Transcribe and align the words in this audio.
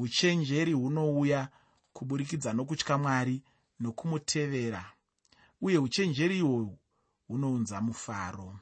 uchenjeri 0.00 0.72
hunouya 0.72 1.48
kuburikidza 1.92 2.52
nokutya 2.52 2.98
mwari 2.98 3.42
nokumutevera. 3.80 4.92
Uye 5.60 5.78
uchenjeri 5.78 6.38
ihwohwu 6.38 6.78
hunounza 7.28 7.80
mufaro. 7.80 8.58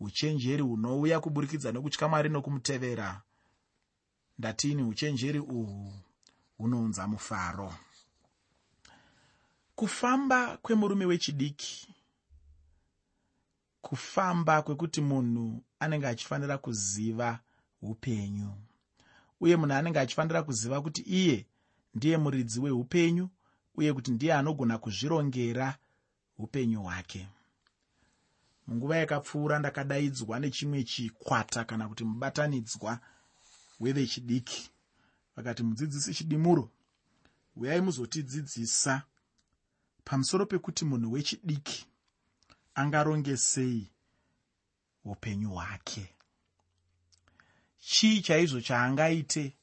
Uchenjeri 0.00 0.62
hunouya 0.62 1.20
kuburikidza 1.20 1.72
nokutya 1.72 2.08
mwari 2.08 2.28
nokumutevera. 2.28 3.22
Ndatini 4.38 4.82
uchenjeri 4.82 5.38
uhwu 5.38 5.92
hunounza 6.58 7.06
mufaro. 7.08 7.74
Kufamba 9.74 10.56
kwemurume 10.56 11.04
wechidiki. 11.04 11.88
Kufamba 13.82 14.62
kwekuti 14.62 15.00
munhu 15.00 15.62
anenge 15.80 16.06
achifanira 16.06 16.58
kuziva 16.58 17.40
upenyu 17.82 18.52
uye 19.40 19.56
munhu 19.56 19.74
anenge 19.74 20.00
achifanira 20.00 20.42
kuziva 20.42 20.82
kuti 20.82 21.02
iye 21.02 21.46
ndiye 21.94 22.16
muridzi 22.18 22.60
weupenyu 22.60 23.28
uye 23.74 23.92
kuti 23.92 24.10
ndiye 24.10 24.34
anogona 24.34 24.78
kuzvirongera 24.78 25.78
upenyu 26.38 26.82
hwake. 26.82 27.28
Munguva 28.66 28.96
yakapfuura 28.96 29.58
ndakadaidzwa 29.58 30.40
nechimwe 30.40 30.84
chikwata 30.84 31.64
kana 31.64 31.88
kuti 31.88 32.04
mubatanidzwa 32.04 33.00
wevechidiki. 33.80 34.70
Vakati 35.36 35.62
mudzidzisi 35.62 36.14
chidimuro 36.14 36.70
uyai 37.56 37.80
muzotidzidzisa 37.80 39.02
pamusoro 40.04 40.46
pekuti 40.46 40.84
munhu 40.84 41.12
wechidiki 41.12 41.86
angaronge 42.74 43.36
sei 43.36 43.90
upenyu 45.04 45.50
hwake 45.50 46.14
chii 47.78 48.20
chaizvo 48.22 48.60
chaangaite 48.60 49.56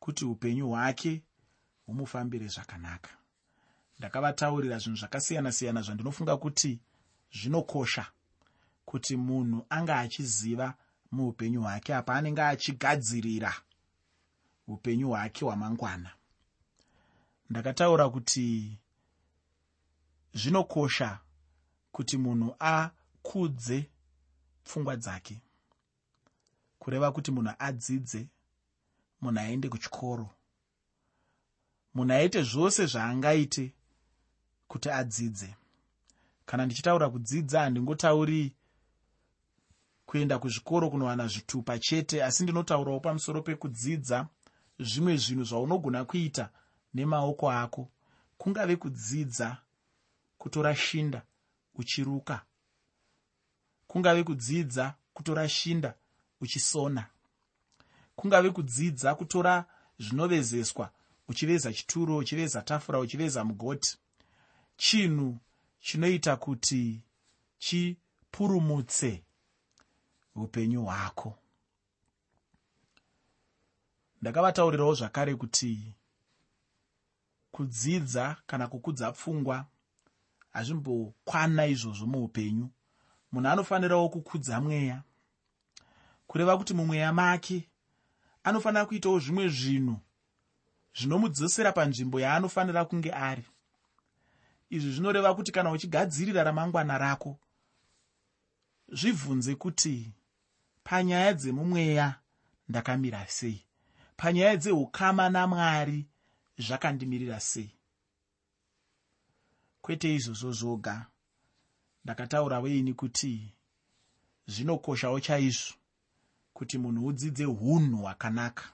kuti 0.00 0.24
upenyu 0.24 0.68
hwake 0.68 1.22
humufambire 1.86 2.46
zvakanaka? 2.46 3.10
Ndakavataurira 3.98 4.78
zvinhu 4.78 4.98
zvakasiyana-siyana 4.98 5.82
zvandinofunga 5.82 6.36
kuti 6.36 6.80
zvinokosha 7.32 8.06
kuti 8.84 9.16
munhu 9.16 9.66
anga 9.68 9.98
achiziva 9.98 10.74
muupenyu 11.12 11.62
hwake 11.62 11.94
apa 11.94 12.14
anenge 12.14 12.42
achigadzirira 12.42 13.54
upenyu 14.66 15.08
hwake 15.08 15.44
hwamangwana. 15.44 16.10
Ndakataura 17.50 18.10
kuti 18.10 18.78
zvinokosha 20.34 21.18
kuti 21.92 22.16
munhu 22.16 22.56
akudze 22.58 23.90
pfungwa 24.64 24.96
dzake 24.96 25.40
kureva 26.88 27.12
kuti 27.12 27.30
munhu 27.30 27.52
adzidze 27.58 28.28
munhu 29.20 29.40
aende 29.40 29.68
kuchikoro. 29.68 30.30
Munhu 31.94 32.12
aite 32.12 32.42
zvose 32.42 32.86
zvaangaite 32.86 33.72
kuti 34.68 34.88
adzidze. 34.90 35.54
Kana 36.46 36.66
ndichitaura 36.66 37.10
kudzidza 37.10 37.60
handingotauri 37.60 38.54
kuenda 40.06 40.38
kuzvikoro 40.38 40.90
kunowana 40.90 41.26
zvitupa 41.26 41.78
chete 41.78 42.24
asi 42.24 42.42
ndinotaurawo 42.42 43.00
pamusoro 43.00 43.42
pekudzidza 43.42 44.26
zvimwe 44.80 45.16
zvinhu 45.16 45.44
zvaunogona 45.44 46.04
kuita 46.04 46.50
nemaoko 46.94 47.50
ako. 47.50 47.90
Kungave 48.38 48.76
kudzidza 48.76 49.56
kutora 50.38 50.76
shinda 50.76 51.22
uchiruka. 51.74 52.44
Kungave 53.86 54.24
kudzidza 54.24 54.94
kutora 55.14 55.48
shinda 55.48 55.94
uchisona. 56.40 57.06
Kungave 58.16 58.50
kudzidza 58.50 59.14
kutora 59.14 59.64
zvinovezeswa 59.98 60.90
uchiveza 61.28 61.72
chituro 61.72 62.16
uchiveza 62.16 62.62
tafura 62.62 62.98
uchiveza 62.98 63.44
mugoti. 63.44 63.98
Chinhu 64.76 65.38
chinoita 65.80 66.36
kuti 66.36 67.00
chipurumutse 67.58 69.22
upenyu 70.34 70.84
hwako. 70.84 71.38
Ndakavataurirawo 74.22 74.94
zvakare 74.94 75.34
kuti 75.34 75.92
kudzidza 77.50 78.36
kana 78.46 78.66
kukudza 78.68 79.12
pfungwa 79.12 79.66
hazvimbokwana 80.50 81.66
izvozvo 81.66 82.06
muupenyu. 82.06 82.70
Munhu 83.32 83.48
anofanirawo 83.48 84.08
kukudza 84.08 84.60
mweya 84.60 85.02
kureva 86.28 86.58
kuti 86.58 86.74
mumweya 86.74 87.12
make. 87.12 87.68
Anofanira 88.44 88.86
kuitawo 88.86 89.18
zvimwe 89.18 89.48
zvinhu 89.48 89.96
zvinomudzosera 90.94 91.72
panzvimbo 91.72 92.20
yaanofanira 92.20 92.84
kunge 92.84 93.12
ari. 93.12 93.44
Izvi 94.70 94.92
zvinoreva 94.92 95.34
kuti 95.34 95.52
kana 95.52 95.70
uchigadzirira 95.70 96.44
ramangwana 96.44 96.98
rako 96.98 97.38
zvibvunze 98.92 99.54
kuti 99.54 100.12
panyaya 100.84 101.32
dzemumweya 101.34 102.20
ndakamira 102.68 103.26
sei? 103.26 103.64
Panyaya 104.16 104.56
dzeukama 104.56 105.28
namwari 105.28 106.06
zvakandimirira 106.58 107.40
sei? 107.40 107.70
Kwete 109.80 110.14
izvozvo 110.14 110.52
zvoga. 110.52 111.06
Ndakataura 112.04 112.60
weini 112.60 112.94
kuti 112.94 113.52
zvinokoshawo 114.46 115.20
chaizvo 115.20 115.78
kuti 116.58 116.78
munhu 116.78 117.06
udzidze 117.06 117.46
unhu 117.46 117.96
hwakanaka 118.02 118.64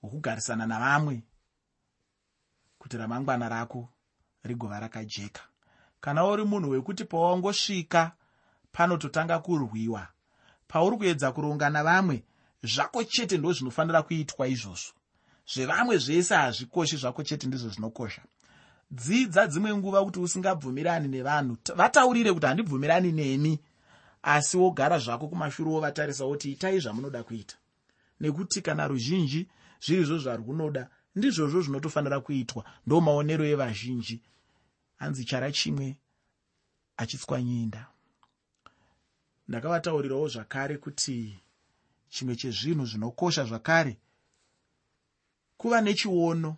hwokugarisana 0.00 0.66
navamwe 0.66 1.22
kuti 2.78 2.96
ramangwana 2.96 3.48
rako 3.48 3.88
rigova 4.44 4.80
rakajeka. 4.80 5.42
Kana 6.00 6.26
uri 6.26 6.44
munhu 6.44 6.70
wekuti 6.70 7.04
pawangosvika 7.04 8.12
panototanga 8.72 9.38
kurwiwa 9.38 10.08
pauri 10.68 10.96
kuedza 10.96 11.32
kuronga 11.32 11.70
navamwe 11.70 12.24
zvako 12.62 13.04
chete 13.04 13.38
ndo 13.38 13.52
zvinofanira 13.52 14.02
kuitwa 14.02 14.48
izvozvo. 14.48 14.92
Zvevamwe 15.52 15.98
zvese 15.98 16.34
hazvikoshi 16.34 16.96
zvako 16.96 17.22
chete 17.22 17.46
ndizvo 17.46 17.68
zvinokosha. 17.68 18.22
Dzidza 18.90 19.46
dzimwe 19.46 19.76
nguva 19.76 20.04
kuti 20.04 20.20
usingabvumirani 20.20 21.08
nevanhu. 21.08 21.56
Vataurire 21.76 22.32
kuti 22.32 22.46
handibvumirani 22.46 23.12
nemi 23.12 23.60
asi 24.22 24.56
wogara 24.56 24.98
zvako 24.98 25.28
kumashure 25.28 25.70
wovatarisa 25.70 26.26
kuti 26.26 26.52
itai 26.52 26.80
zvamunoda 26.80 27.22
kuita. 27.22 27.56
Nekuti 28.20 28.62
kana 28.62 28.88
ruzhinji 28.88 29.48
zviri 29.80 30.04
zvo 30.04 30.18
zvarunoda 30.18 30.90
ndizvozvo 31.14 31.62
zvinotofanira 31.62 32.20
kuitwa 32.20 32.64
ndo 32.86 33.00
maonero 33.00 33.44
evazhinji. 33.44 34.22
Hanzi 34.96 35.24
chara 35.24 35.52
chimwe 35.52 35.96
achitswanyinda. 36.96 37.86
Ndakavataurirawo 39.48 40.28
zvakare 40.28 40.76
kuti 40.76 41.40
chimwe 42.08 42.36
chezvinhu 42.36 42.86
zvinokosha 42.86 43.44
zvakare 43.44 43.96
kuva 45.56 45.80
nechiono 45.80 46.56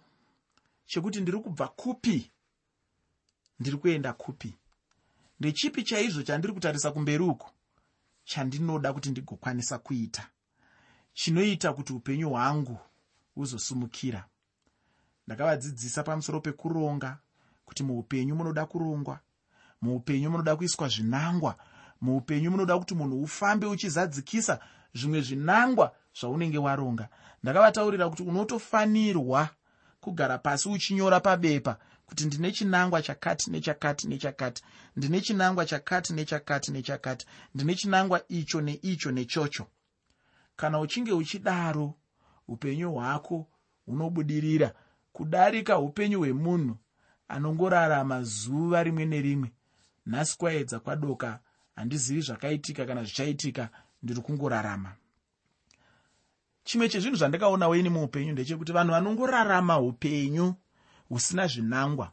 chekuti 0.86 1.20
ndiri 1.20 1.38
kubva 1.38 1.68
kupi? 1.68 2.30
Ndiri 3.60 3.76
kuenda 3.76 4.12
kupi 4.12 4.54
ndechipi 5.42 5.82
chaizvo 5.82 6.22
chandiri 6.22 6.52
kutarisa 6.52 6.90
kumberi 6.92 7.24
uku 7.24 7.50
chandinoda 8.24 8.92
kuti 8.92 9.10
ndigokwanisa 9.10 9.78
kuita 9.78 10.28
chinoita 11.14 11.72
kuti 11.72 11.92
upenyu 11.92 12.28
hwangu 12.30 12.78
huzosumukira. 13.34 14.24
Ndakavadzidzisa 15.26 16.02
pamusoro 16.02 16.40
pekuronga 16.40 17.18
kuti 17.64 17.82
muupenyu 17.82 18.34
munoda 18.34 18.66
kurongwa 18.66 19.20
muupenyu 19.80 20.30
munoda 20.30 20.56
kuiswa 20.56 20.88
zvinangwa 20.88 21.56
muupenyu 22.00 22.50
munoda 22.50 22.78
kuti 22.78 22.94
munhu 22.94 23.22
ufambe 23.22 23.66
uchizadzikisa 23.66 24.58
zvimwe 24.94 25.20
zvinangwa 25.20 25.94
zvaunenge 26.20 26.58
waronga. 26.58 27.08
Ndakavataurira 27.42 28.08
kuti 28.08 28.22
unotofanirwa 28.22 29.48
kugara 30.00 30.38
pasi 30.38 30.68
uchinyora 30.68 31.20
pabepa 31.20 31.76
kuti 32.12 32.26
ndine 32.26 32.52
chinangwa 32.52 33.02
chakati 33.02 33.50
nechakati 33.50 34.08
nechakati 34.08 34.62
ndine 34.96 35.20
chinangwa 35.20 35.66
chakati 35.66 36.12
nechakati 36.12 36.72
nechakati 36.72 37.26
ndine 37.54 37.74
chinangwa 37.74 38.28
icho 38.28 38.60
neicho 38.60 39.10
nechocho. 39.10 39.66
Kana 40.56 40.80
uchinge 40.80 41.12
uchidaro 41.12 41.94
upenyu 42.48 42.92
hwako 42.92 43.46
hunobudirira 43.86 44.74
kudarika 45.12 45.78
upenyu 45.78 46.18
hwemunhu 46.18 46.76
anongorarama 47.28 48.22
zuva 48.22 48.82
rimwe 48.82 49.04
nerimwe. 49.04 49.52
Nhasi 50.06 50.38
kwaedza 50.38 50.80
kwadoka 50.80 51.40
handizivi 51.76 52.20
zvakaitika 52.20 52.86
kana 52.86 53.04
zvichaitika 53.04 53.68
ndiri 54.02 54.20
kungorarama. 54.20 54.92
Chimwe 56.64 56.88
chezvinhu 56.88 57.16
zvandakaona 57.16 57.68
weni 57.68 57.88
muupenyu 57.88 58.32
ndechekuti 58.32 58.72
vanhu 58.72 58.90
vanongorarama 58.92 59.80
upenyu 59.80 60.54
husina 61.12 61.46
zvinangwa. 61.46 62.10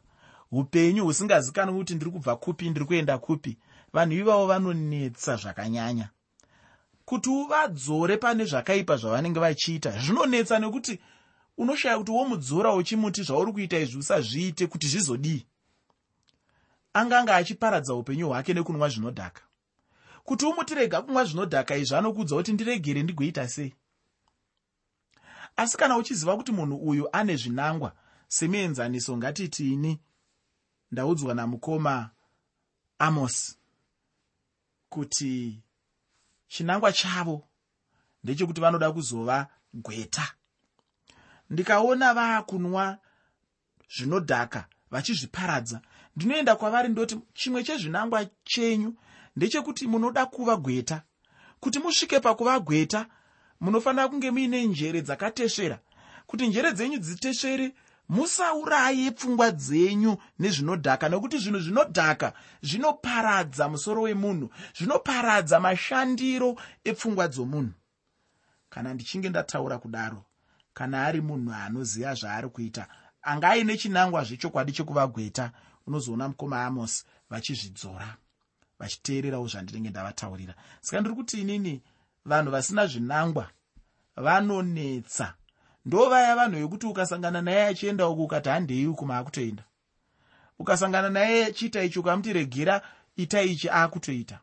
Upenyu 0.52 1.04
husingazikanwi 1.04 1.78
kuti 1.78 1.94
ndiri 1.94 2.10
kubva 2.10 2.36
kupi 2.36 2.70
ndiri 2.70 2.86
kuenda 2.86 3.18
kupi. 3.18 3.58
Vanhu 3.92 4.12
ivavo 4.14 4.46
vanonetsa 4.46 5.36
zvakanyanya. 5.36 6.08
Kuti 7.04 7.28
uvadzore 7.30 8.16
pane 8.16 8.44
zvakaipa 8.44 8.96
zvavanenge 8.96 9.40
vachiita 9.40 9.90
zvinonetsa 9.90 10.58
nekuti 10.58 11.00
unoshaya 11.56 11.98
kuti 11.98 12.10
womudzora 12.10 12.74
uchimuti 12.74 13.22
zvauri 13.22 13.52
kuita 13.52 13.78
izvi 13.78 13.98
usazviite 13.98 14.66
kuti 14.66 14.86
zvizodii. 14.86 15.46
Anganga 16.92 17.36
achiparadza 17.36 17.94
upenyu 17.94 18.28
hwake 18.28 18.54
nekunwa 18.54 18.88
zvinodhaka. 18.88 19.42
Kuti 20.24 20.44
umuti 20.44 20.74
rega 20.74 21.02
kunwa 21.02 21.24
zvinodhaka 21.24 21.76
izvi 21.76 21.96
anokuudza 21.96 22.36
kuti 22.36 22.52
ndiregere 22.52 23.02
ndigoita 23.02 23.48
sei? 23.48 23.74
Asi 25.56 25.76
kana 25.76 25.96
uchiziva 25.96 26.36
kuti 26.36 26.52
munhu 26.52 26.76
uyu 26.76 27.08
ane 27.12 27.36
zvinangwa 27.36 27.92
semuenzaniso 28.30 29.16
ngatitini 29.16 30.00
ndaudzwa 30.92 31.34
namukoma 31.34 32.10
amos 32.98 33.58
kuti 34.88 35.62
chinangwa 36.48 36.92
chavo 36.92 37.48
ndechekuti 38.24 38.60
vanoda 38.60 38.92
kuzova 38.92 39.48
gweta. 39.74 40.34
Ndikaona 41.50 42.14
vaakunwa 42.14 42.98
zvinodhaka 43.96 44.68
vachizviparadza. 44.90 45.80
Ndinoenda 46.16 46.56
kwavari 46.56 46.88
ndoti 46.88 47.18
chimwe 47.34 47.64
chezvinangwa 47.64 48.26
chenyu 48.44 48.94
ndechekuti 49.36 49.86
munoda 49.86 50.26
kuva 50.26 50.56
gweta. 50.56 51.02
Kuti 51.60 51.78
musvike 51.78 52.20
pakuva 52.20 52.60
gweta 52.60 53.06
munofanira 53.60 54.08
kunge 54.08 54.30
muine 54.30 54.66
njere 54.66 55.02
dzakatesvera. 55.02 55.78
Kuti 56.26 56.46
njere 56.48 56.72
dzenyu 56.72 56.98
dzitesvere 56.98 57.74
musauraye 58.10 59.10
pfungwa 59.10 59.50
dzenyu 59.50 60.16
nezvinodhaka 60.38 61.08
nekuti 61.08 61.38
zvinhu 61.38 61.60
zvinodhaka 61.60 62.32
zvinoparadza 62.62 63.68
musoro 63.68 64.02
wemunhu 64.02 64.50
zvinoparadza 64.76 65.60
mashandiro 65.60 66.50
epfungwa 66.84 67.28
dzomunhu. 67.28 67.74
Kana 68.70 68.94
ndichinge 68.94 69.28
ndataura 69.28 69.78
kudaro 69.78 70.24
kana 70.74 71.06
ari 71.06 71.20
munhu 71.20 71.54
anoziva 71.54 72.14
zvaari 72.14 72.48
kuita 72.48 72.86
anga 73.22 73.48
aine 73.50 73.76
chinangwa 73.76 74.24
zvechokwadi 74.24 74.72
chekuva 74.72 75.06
gweta 75.06 75.52
unozoona 75.86 76.28
mukoma 76.28 76.64
amos 76.66 77.04
vachizvidzora 77.30 78.16
vachiteererawo 78.78 79.46
zvandinenge 79.48 79.90
ndavataurira. 79.90 80.54
Saka 80.80 81.00
ndiri 81.00 81.14
kuti 81.14 81.40
inini 81.40 81.82
vanhu 82.24 82.50
vasina 82.50 82.86
zvinangwa 82.86 83.50
vanonetsa 84.16 85.34
ndo 85.86 86.08
vaya 86.08 86.36
vanhu 86.36 86.58
vekuti 86.58 86.86
ukasangana 86.86 87.42
naye 87.42 87.66
achienda 87.66 88.08
uku 88.08 88.22
ukati 88.22 88.48
handei 88.48 88.86
ukuma 88.86 89.18
akutoenda 89.18 89.62
ukasangana 90.60 91.10
naye 91.10 91.44
achiita 91.44 91.82
ichi 91.84 91.98
ukamuti 91.98 92.32
regera 92.32 92.82
ita 93.16 93.42
ichi 93.42 93.70
aakutoita. 93.70 94.38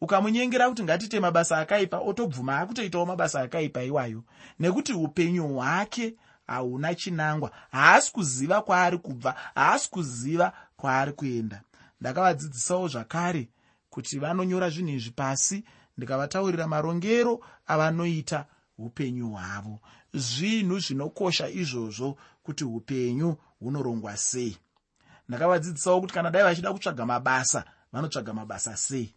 Ukamunyengera 0.00 0.68
kuti 0.68 0.82
ngatite 0.82 1.20
mabasa 1.20 1.58
akaipa 1.58 1.98
otobvuma 1.98 2.58
akutoitawo 2.58 3.06
mabasa 3.06 3.40
akaipa 3.40 3.82
iwayo. 3.82 4.24
Nekuti 4.58 4.92
upenyu 4.92 5.48
hwake 5.48 6.14
hauna 6.46 6.94
chinangwa. 6.94 7.50
Haasi 7.70 8.12
kuziva 8.12 8.62
kwaari 8.62 8.98
kubva 8.98 9.34
haasi 9.54 9.90
kuziva 9.90 10.52
kwaari 10.76 11.12
kuenda. 11.12 11.62
Ndakavadzidzisawo 12.00 12.88
zvakare 12.88 13.48
kuti 13.90 14.18
vanonyora 14.18 14.70
zvinhu 14.70 14.90
izvi 14.90 15.10
pasi 15.10 15.64
ndikavataurira 15.96 16.66
marongero 16.66 17.40
avanoita 17.66 18.46
upenyu 18.78 19.30
hwavo 19.30 19.80
zvinhu 20.14 20.78
zvinokosha 20.80 21.48
izvozvo 21.48 22.18
kuti 22.42 22.64
upenyu 22.64 23.36
hunorongwa 23.60 24.16
sei. 24.16 24.56
Ndakavadzidzisawo 25.28 26.00
kuti 26.00 26.14
kana 26.14 26.30
dai 26.30 26.42
vachida 26.42 26.72
kutsvaga 26.72 27.06
mabasa 27.06 27.64
vanotsvaga 27.92 28.34
mabasa 28.34 28.76
sei. 28.76 29.14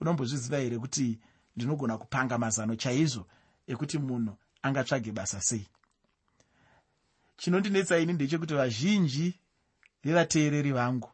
Unombozviziva 0.00 0.58
here 0.58 0.78
kuti 0.78 1.18
ndinogona 1.56 1.98
kupanga 1.98 2.38
mazano 2.38 2.76
chaizvo 2.76 3.26
ekuti 3.66 3.98
munhu 3.98 4.36
angatsvage 4.62 5.12
basa 5.12 5.40
sei? 5.40 5.66
Chinondinetsa 7.36 7.98
ini 7.98 8.12
ndechekuti 8.12 8.54
vazhinji 8.54 9.40
vevateereri 10.04 10.72
vangu 10.72 11.10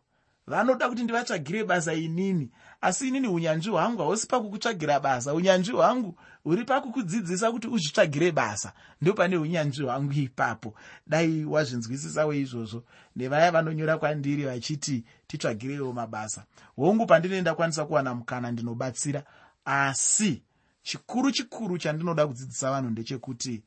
vanoda 0.50 0.88
kuti 0.88 1.02
ndivatsvagire 1.02 1.64
basa 1.64 1.94
inini. 1.94 2.50
Asi 2.80 3.08
inini 3.08 3.28
unyanzvi 3.28 3.70
hwangu 3.70 4.02
hausi 4.02 4.26
pakukutsvagira 4.26 5.00
basa. 5.00 5.34
Unyanzvi 5.34 5.72
hwangu 5.72 6.18
huri 6.44 6.64
pakukudzidzisa 6.64 7.52
kuti 7.52 7.68
uzvitsvagire 7.68 8.32
basa. 8.32 8.72
Ndo 9.00 9.12
pane 9.12 9.36
unyanzvi 9.36 9.84
hwangu 9.84 10.12
ipapo. 10.12 10.74
Dai 11.06 11.44
wazvinzwisisawo 11.44 12.34
izvozvo 12.34 12.84
nevaya 13.16 13.50
vanonyora 13.50 13.98
kwandiri 13.98 14.44
vachiti 14.44 15.04
titsvagirewo 15.26 15.92
mabasa. 15.92 16.44
Hongu 16.76 17.06
pandinoenda 17.06 17.54
kwanisa 17.54 17.84
kuwana 17.84 18.14
mukana 18.14 18.52
ndinobatsira. 18.52 19.22
Asi 19.64 20.42
chikuru 20.82 21.30
chikuru 21.32 21.78
chandinoda 21.78 22.26
kudzidzisa 22.26 22.70
vanhu 22.70 22.90
ndechekuti 22.90 23.62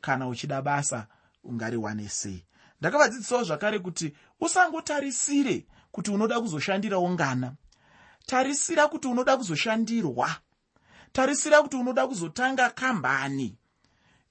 kana 0.00 0.28
uchida 0.28 0.62
basa 0.62 1.06
ungariwane 1.44 2.08
sei. 2.08 2.44
Ndakavadzidzisawo 2.80 3.44
zvakare 3.44 3.78
kuti 3.78 4.14
usangotarisire 4.40 5.66
kuti 5.96 6.10
unoda 6.10 6.40
kuzoshandirawo 6.40 7.10
ngana 7.10 7.54
tarisira 8.26 8.88
kuti 8.88 9.08
unoda 9.08 9.36
kuzoshandirwa. 9.36 10.36
Tarisira 11.12 11.62
kuti 11.62 11.76
unoda 11.76 12.06
kuzotanga 12.06 12.70
kambani. 12.70 13.58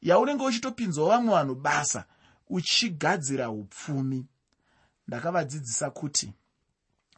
Yaunenge 0.02 0.44
uchitopinzawo 0.44 1.10
vamwe 1.10 1.34
vanhu 1.34 1.56
basa 1.56 2.06
uchigadzira 2.50 3.50
upfumi. 3.50 4.28
Ndakavadzidzisa 5.08 5.90
kuti 5.90 6.34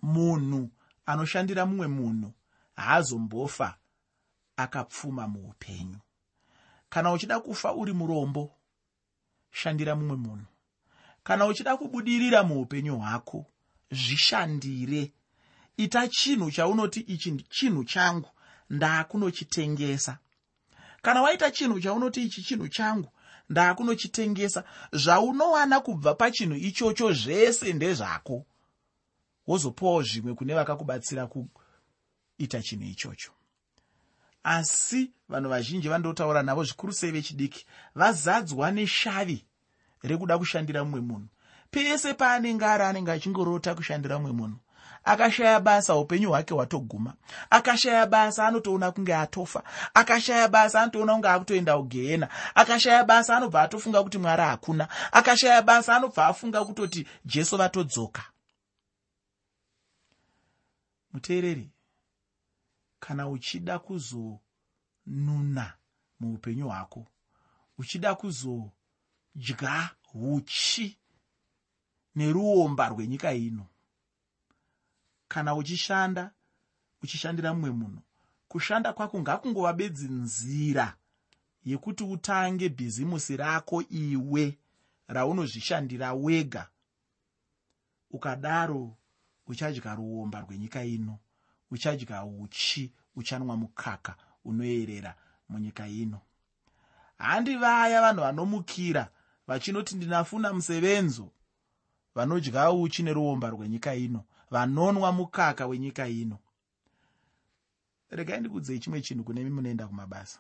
munhu 0.02 0.70
anoshandira 1.06 1.66
mumwe 1.66 1.88
munhu 1.88 2.34
haazombofa 2.76 3.78
akapfuma 4.58 5.28
muupenyu. 5.28 6.00
Kana 6.90 7.12
uchida 7.12 7.40
kufa 7.40 7.74
uri 7.74 7.94
murombo 7.94 8.52
shandira 9.52 9.96
mumwe 9.96 10.16
munhu. 10.16 10.46
Kana 11.24 11.46
uchida 11.46 11.78
kubudirira 11.78 12.44
muupenyu 12.44 12.98
hwako 13.00 13.46
zvishandire. 13.92 15.12
Ita 15.78 16.08
chinhu 16.08 16.52
chaunoti 16.52 17.00
ichi 17.00 17.32
chinhu 17.50 17.84
changu 17.84 18.30
ndaakunochitengesa. 18.70 20.18
Kana 21.02 21.22
waita 21.22 21.52
chinhu 21.52 21.80
chaunoti 21.80 22.24
ichi 22.24 22.44
chinhu 22.44 22.68
changu 22.68 23.12
ndaakunochitengesa 23.50 24.64
zvaunowana 24.92 25.80
kubva 25.80 26.14
pachinhu 26.14 26.56
ichocho 26.56 27.14
zvese 27.14 27.74
ndezvako. 27.74 28.46
Wozopawo 29.48 30.04
zvimwe 30.04 30.34
kune 30.34 30.54
vakakubatsira 30.54 31.28
kuita 31.28 32.62
chinhu 32.62 32.86
ichocho. 32.86 33.32
Asi 34.44 35.12
vanhu 35.30 35.50
vazhinji 35.50 35.90
vandotaura 35.90 36.44
navo 36.44 36.64
zvikuru 36.64 36.94
sei 36.94 37.12
vechidiki 37.12 37.66
vazadzwa 37.96 38.72
neshavi 38.72 39.46
rekuda 40.04 40.38
kushandira 40.38 40.84
mumwe 40.84 41.02
munhu 41.02 41.28
pese 41.72 42.14
paanenge 42.14 42.66
ari 42.66 42.84
anenge 42.84 43.12
achingorota 43.12 43.76
kushandira 43.76 44.20
mumwe 44.20 44.32
munhu 44.34 44.60
akashaya 45.08 45.60
basa 45.60 45.96
upenyu 45.96 46.30
hwake 46.30 46.54
hwatoguma. 46.54 47.14
Akashaya 47.50 48.06
basa 48.06 48.48
anotoona 48.48 48.92
kunge 48.92 49.16
atofa. 49.16 49.64
Akashaya 49.94 50.48
basa 50.48 50.82
anotoona 50.82 51.14
kunge 51.14 51.28
akutoenda 51.28 51.78
kugehena. 51.78 52.30
Akashaya 52.56 53.04
basa 53.04 53.38
anobva 53.38 53.62
atofunga 53.62 54.04
kuti 54.04 54.18
mwari 54.18 54.42
hakuna 54.44 54.88
akashaya 55.12 55.62
basa 55.62 55.96
anobva 55.96 56.28
afunga 56.28 56.66
kutoti 56.66 57.08
jesu 57.26 57.58
vatodzoka 57.58 58.24
muteereri 61.14 61.70
kana 63.00 63.30
uchida 63.30 63.80
kuzonuna 63.80 65.74
muupenyu 66.20 66.68
hwako 66.68 67.08
uchida 67.78 68.16
kuzodya 68.16 69.90
uchi 70.14 70.98
neruomba 72.18 72.90
rwenyika 72.90 73.34
ino. 73.34 73.66
Kana 75.28 75.56
uchishanda 75.56 76.32
uchishandira 77.02 77.54
mumwe 77.54 77.72
munhu 77.72 78.02
kushanda 78.48 78.94
kwako 78.94 79.20
ngakungova 79.22 79.74
bedzi 79.74 80.08
nzira 80.08 80.98
yekuti 81.64 82.04
utange 82.04 82.70
bhizimusi 82.70 83.38
rako 83.38 83.82
iwe 83.82 84.58
raunozvishandira 85.08 86.14
wega. 86.14 86.70
Ukadaro 88.12 88.98
uchadya 89.48 89.96
ruomba 89.96 90.40
rwenyika 90.40 90.84
ino 90.84 91.20
uchadya 91.72 92.26
uchi 92.26 92.94
uchanwa 93.16 93.58
mukaka 93.58 94.16
unoyerera 94.46 95.16
munyika 95.50 95.88
ino. 95.88 96.22
Handi 97.18 97.56
vaya 97.56 98.02
vanhu 98.02 98.22
vanomukira 98.22 99.10
vachinoti 99.48 99.96
ndinafuna 99.96 100.54
musevenzo 100.54 101.32
vanodya 102.18 102.72
uchi 102.72 103.04
neruomba 103.04 103.50
rwenyika 103.50 103.96
ino 103.96 104.24
vanonwa 104.52 105.12
mukaka 105.12 105.68
wenyika 105.68 106.08
ino. 106.08 106.40
Regai 108.10 108.40
ndikudzei 108.40 108.80
chimwe 108.80 109.02
chinhu 109.02 109.24
kune 109.24 109.44
mi 109.44 109.50
munoenda 109.50 109.88
kumabasa. 109.88 110.40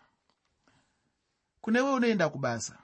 Kunewe 1.61 1.91
unoenda 1.93 2.29
kubasa 2.29 2.77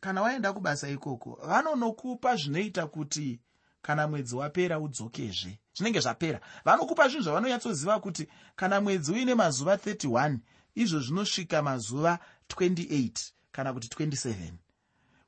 kana 0.00 0.22
waenda 0.22 0.52
kubasa 0.52 0.88
ikoko 0.88 1.38
vanonokupa 1.46 2.36
zvinoita 2.36 2.86
kuti 2.86 3.40
kana 3.82 4.08
mwedzi 4.08 4.36
wapera 4.36 4.78
udzokezve. 4.78 5.58
Zvinenge 5.74 6.00
zvapera. 6.00 6.40
Vanokupa 6.64 7.08
zvinhu 7.08 7.24
zvavanonyatsoziva 7.24 8.00
kuti 8.00 8.28
kana 8.56 8.80
mwedzi 8.80 9.12
uine 9.12 9.34
mazuva 9.34 9.74
31 9.74 10.38
izvo 10.74 11.00
zvinosvika 11.00 11.62
mazuva 11.62 12.18
28 12.48 13.32
kana 13.52 13.72
kuti 13.72 14.04
27 14.04 14.52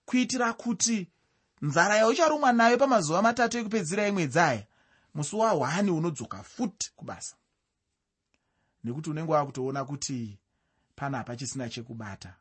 kuitira 0.04 0.52
kuti 0.52 1.08
nzara 1.62 1.96
yaucharumwa 1.96 2.52
nayo 2.52 2.78
pamazuva 2.78 3.22
matatu 3.22 3.58
ekupedzira 3.58 4.02
emwedzi 4.06 4.38
aya 4.38 4.66
musi 5.14 5.36
wahwani 5.36 5.90
unodzoka 5.90 6.42
futi 6.42 6.92
kubasa. 6.96 7.36
Nekuti 8.84 9.10
unenge 9.10 9.32
wakutoona 9.32 9.84
kuti 9.84 10.38
pana 10.96 11.24
pachisina 11.24 11.68
chekubata 11.68 12.34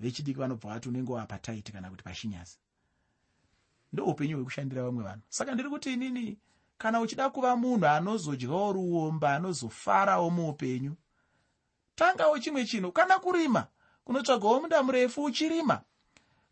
vechidiki 0.00 0.38
vanobva 0.40 0.68
vati 0.68 0.88
unenge 0.88 1.12
wapataiti 1.12 1.72
kana 1.72 1.90
kuti 1.90 2.04
pashinyasi 2.04 2.58
ndoupenyu 3.92 4.36
hwekushandira 4.36 4.82
vamwe 4.82 5.04
vanhu. 5.04 5.22
Saka 5.28 5.54
ndiri 5.54 5.68
kuti 5.70 5.92
inini 5.92 6.38
kana 6.78 7.00
uchida 7.00 7.30
kuva 7.30 7.56
munhu 7.56 7.86
anozodyawo 7.86 8.72
ruomba 8.72 9.34
anozofarawo 9.34 10.30
muupenyu 10.30 10.96
tangawo 11.94 12.38
chimwe 12.38 12.64
chinhu. 12.64 12.92
Kana 12.92 13.18
kurima 13.18 13.66
kunotsvagawo 14.04 14.60
munda 14.60 14.82
murefu 14.82 15.24
uchirima 15.24 15.82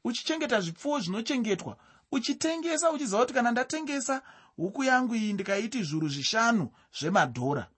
uchichengeta 0.04 0.60
zvipfuwo 0.60 1.00
zvinochengetwa 1.00 1.76
uchitengesa 2.12 2.90
uchiziva 2.90 3.20
kuti 3.20 3.34
kana 3.34 3.50
ndatengesa 3.50 4.22
huku 4.56 4.84
yangu 4.84 5.14
iyi 5.14 5.32
ndikaiti 5.32 5.82
zviuru 5.82 6.08
zvishanu 6.08 6.70
zvemadhora. 6.98 7.70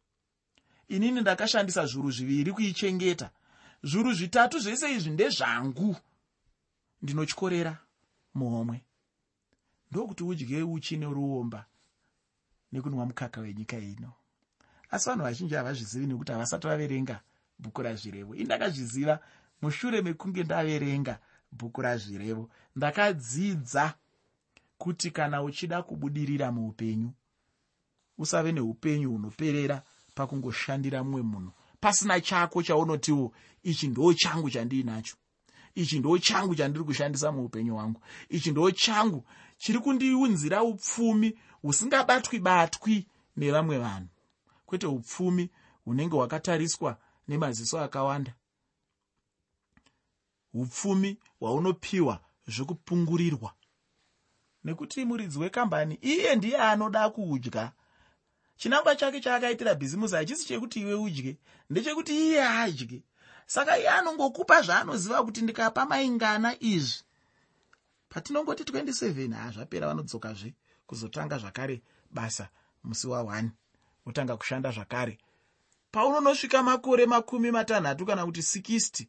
Inini 0.89 1.21
ndakashandisa 1.21 1.87
zviuru 1.87 2.11
zviviri 2.11 2.53
kuichengeta. 2.53 3.31
Zviuru 3.83 4.13
zvitatu 4.13 4.59
zvese 4.59 4.95
izvi 4.95 5.11
ndezvangu. 5.11 5.97
Ndinotyorera 7.03 7.79
muhomwe. 8.35 8.85
Ndokuti 9.91 10.25
udye 10.25 10.63
uchi 10.63 10.97
neruomba 10.97 11.65
nekunwa 12.73 13.07
mukaka 13.07 13.41
wenyika 13.41 13.79
ino. 13.79 14.13
Asi 14.91 15.09
vanhu 15.09 15.25
vazhinji 15.25 15.55
havazvizivi 15.55 16.07
nekuti 16.07 16.33
havasati 16.33 16.67
vaverenga 16.67 17.21
bhuku 17.59 17.83
razvirevo. 17.83 18.35
Indakazviziva 18.35 19.21
mushure 19.63 20.03
mekunge 20.03 20.45
ndaverenga 20.45 21.19
bhuku 21.59 21.83
razvirevo. 21.83 22.51
Ndakadzidza 22.77 23.95
kuti 24.79 25.11
kana 25.11 25.43
uchida 25.43 25.83
kubudirira 25.83 26.53
muupenyu 26.53 27.11
usave 28.19 28.53
neupenyu 28.53 29.11
hunoperera 29.11 29.83
pakungoshandira 30.15 31.05
mumwe 31.05 31.23
munhu. 31.23 31.53
Pasina 31.81 32.21
chako 32.21 32.63
chaunotiwo 32.63 33.33
ichi 33.63 33.89
ndo 33.89 34.15
changu 34.15 34.51
chandiinacho 34.51 35.17
ichi 35.75 35.99
ndo 35.99 36.19
changu 36.19 36.55
chandiri 36.55 36.85
kushandisa 36.85 37.33
muupenyu 37.33 37.75
hwangu. 37.75 38.01
Ichi 38.29 38.51
ndo 38.51 38.71
changu 38.71 39.25
chiri 39.59 39.79
kundiunzira 39.79 40.63
upfumi 40.63 41.39
husingabatwi 41.63 42.39
batwi 42.39 43.07
nevamwe 43.37 43.79
vanhu. 43.79 44.09
Kwete 44.67 44.87
upfumi 44.87 45.51
hunenge 45.85 46.17
hwakatariswa 46.17 46.97
nemaziso 47.29 47.81
akawanda 47.81 48.35
upfumi 50.61 51.19
hwaunopiwa 51.41 52.21
zvekupungurirwa. 52.49 53.53
Nekuti 54.65 55.05
muridzi 55.05 55.39
wekambani 55.39 55.95
iye 55.95 56.35
ndiye 56.37 56.57
anoda 56.57 57.11
kudya 57.11 57.73
chinangwa 58.57 58.97
chake 58.97 59.21
chaakaitira 59.21 59.75
bhizimusi 59.75 60.15
hachisi 60.15 60.47
chekuti 60.47 60.81
iwe 60.81 60.95
udye 60.95 61.37
ndechekuti 61.71 62.13
iye 62.27 62.45
adye 62.45 63.03
saka 63.47 63.79
iye 63.79 63.89
anongokupa 63.89 64.63
zvaanoziva 64.63 65.25
kuti 65.25 65.43
ndikapa 65.43 65.87
maingana 65.87 66.57
izvi. 66.61 67.03
Patinongoti 68.09 68.63
27 68.63 69.33
ha 69.35 69.51
zvapera 69.51 69.87
vanodzokazve 69.87 70.55
kuzotanga 70.87 71.39
zvakare 71.39 71.83
basa 72.11 72.49
musi 72.85 73.07
wa1 73.07 73.49
otanga 74.07 74.37
kushanda 74.37 74.71
zvakare. 74.71 75.19
Paunonosvika 75.93 76.63
makore 76.63 77.07
makumi 77.07 77.51
matanhatu 77.51 78.07
kana 78.07 78.27
kuti 78.27 78.41
60 78.41 79.07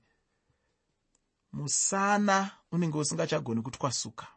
musana 1.57 2.51
unenge 2.71 2.97
usingachagoni 2.97 3.61
kutwasuka. 3.61 4.27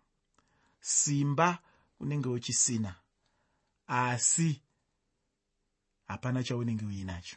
Simba 0.81 1.59
unenge 2.01 2.29
uchisina. 2.29 2.95
Asi 3.87 4.63
hapana 6.07 6.45
chaunenge 6.45 6.85
uinacho. 6.85 7.37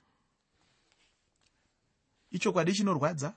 Ichokwadi 2.32 2.74
chinorwadza 2.74 3.34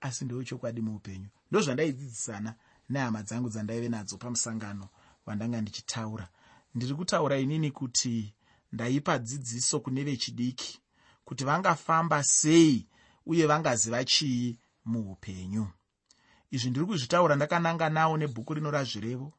asi 0.00 0.24
ndo 0.24 0.44
chokwadi 0.44 0.80
muupenyu. 0.80 1.28
Ndozvandaidzidzisana 1.50 2.54
nehama 2.88 3.22
dzangu 3.22 3.48
dzandaive 3.48 3.88
nadzo 3.88 4.16
pamusangano 4.16 4.88
wandanga 5.26 5.60
ndichitaura. 5.60 6.28
Ndiri 6.74 6.94
kutaura 6.94 7.38
inini 7.38 7.70
kuti 7.70 8.34
ndaipa 8.72 9.18
dzidziso 9.18 9.80
kune 9.80 10.04
vechidiki 10.04 10.80
kuti 11.24 11.44
vangafamba 11.44 12.24
sei 12.24 12.88
uye 13.26 13.46
vangaziva 13.46 14.04
chii 14.04 14.58
muupenyu 14.84 15.68
izvi 16.50 16.70
ndiri 16.70 16.86
kuzvitaura 16.86 17.36
ndakananga 17.36 17.88
nawo 17.88 18.16
nebhuku 18.16 18.54
rino 18.54 18.70
razvirevo. 18.70 19.32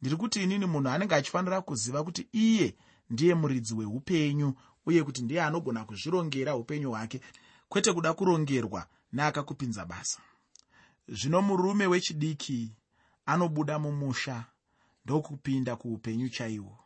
Ndiri 0.00 0.16
kuti 0.16 0.42
inini 0.42 0.66
munhu 0.66 0.88
anenge 0.88 1.14
achifanira 1.14 1.60
kuziva 1.60 2.04
kuti 2.04 2.28
iye 2.32 2.76
ndiye 3.10 3.34
muridzi 3.34 3.74
weupenyu 3.74 4.54
uye 4.86 5.02
kuti 5.04 5.22
ndiye 5.22 5.42
anogona 5.42 5.84
kuzvirongera 5.84 6.56
upenyu 6.56 6.90
hwake 6.90 7.20
kwete 7.68 7.92
kuda 7.92 8.14
kurongerwa 8.14 8.86
neakakupinza 9.12 9.84
basa. 9.84 10.20
Zvino 11.08 11.42
murume 11.42 11.86
wechidiki 11.86 12.72
anobuda 13.26 13.78
mumusha 13.78 14.44
ndokupinda 15.04 15.76
kuupenyu 15.76 16.28
chaihwo 16.28 16.78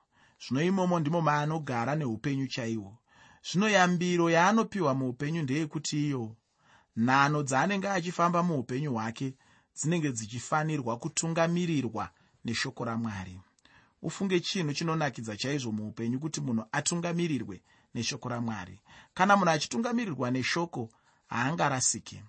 zvino 0.42 0.62
imomo 0.62 1.00
ndimo 1.00 1.20
maanogara 1.20 1.92
neupenyu 1.96 2.46
chaihwo 2.46 2.92
zvino 3.48 3.68
yambiro 3.68 4.30
yaanopiwa 4.30 4.94
muupenyu 4.94 5.42
ndeyekuti 5.42 6.06
iyo 6.06 6.36
nhano 6.96 7.42
dzaanenge 7.42 7.88
achifamba 7.88 8.42
muupenyu 8.42 8.92
hwake 8.94 9.34
dzinenge 9.76 10.12
dzichifanirwa 10.12 10.98
kutungamirirwa 10.98 12.10
neshoko 12.44 12.84
ramwari. 12.84 13.40
Ufunge 14.02 14.40
chinhu 14.40 14.72
chinonakidza 14.72 15.36
chaizvo 15.36 15.72
muupenyu 15.72 16.20
kuti 16.20 16.40
munhu 16.40 16.64
atungamirirwe 16.72 17.62
neshoko 17.94 18.28
ramwari. 18.28 18.80
Kana 19.14 19.36
munhu 19.36 19.50
achitungamirirwa 19.50 20.30
neshoko 20.30 20.88
haangarasike 21.26 22.24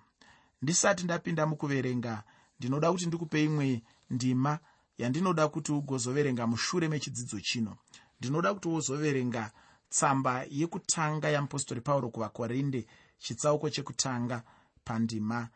ndisati 0.62 1.04
ndapinda 1.04 1.46
mukuverenga 1.46 2.22
ndinoda 2.58 2.92
kuti 2.92 3.06
ndikupe 3.06 3.44
imwe 3.44 3.82
ndima 4.10 4.58
yandinoda 4.98 5.48
kuti 5.48 5.72
ugozoverenga 5.72 6.46
mushure 6.46 6.88
mechidzidzo 6.88 7.40
chino. 7.40 7.76
Ndinoda 8.20 8.54
kuti 8.54 8.68
uzoverenga 8.68 9.50
tsamba 9.88 10.44
yekutanga 10.50 11.28
yamupostori 11.30 11.80
pauro 11.80 12.10
kuvakorinde 12.10 12.86
chitsauko 13.18 13.70
chekutanga 13.70 14.42
pandima 14.84 15.48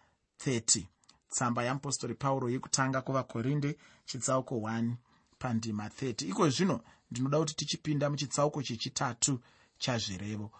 30 0.47 0.87
tsamba 1.33 1.65
yamupostori 1.65 2.15
pauro 2.15 2.47
yekutanga 2.51 3.01
kuvakorinde 3.07 3.71
chitsauko 4.05 4.55
1 4.55 4.93
pandima 5.39 5.89
30 5.89 6.29
iko 6.29 6.49
zvino 6.49 6.81
ndinoda 7.11 7.39
kuti 7.39 7.55
tichipinda 7.55 8.11
muchitsauko 8.11 8.63
chechitatu 8.63 9.41
chazvirevo. 9.79 10.51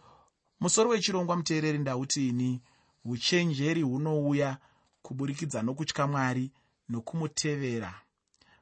Musoro 0.61 0.91
wechirongwa 0.91 1.37
muteereri 1.37 1.79
ndauti 1.79 2.29
ini 2.29 2.61
uchenjeri 3.05 3.83
hunouya 3.83 4.59
kuburikidza 5.03 5.63
nokutya 5.63 6.07
mwari 6.07 6.51
nokumutevera 6.89 7.95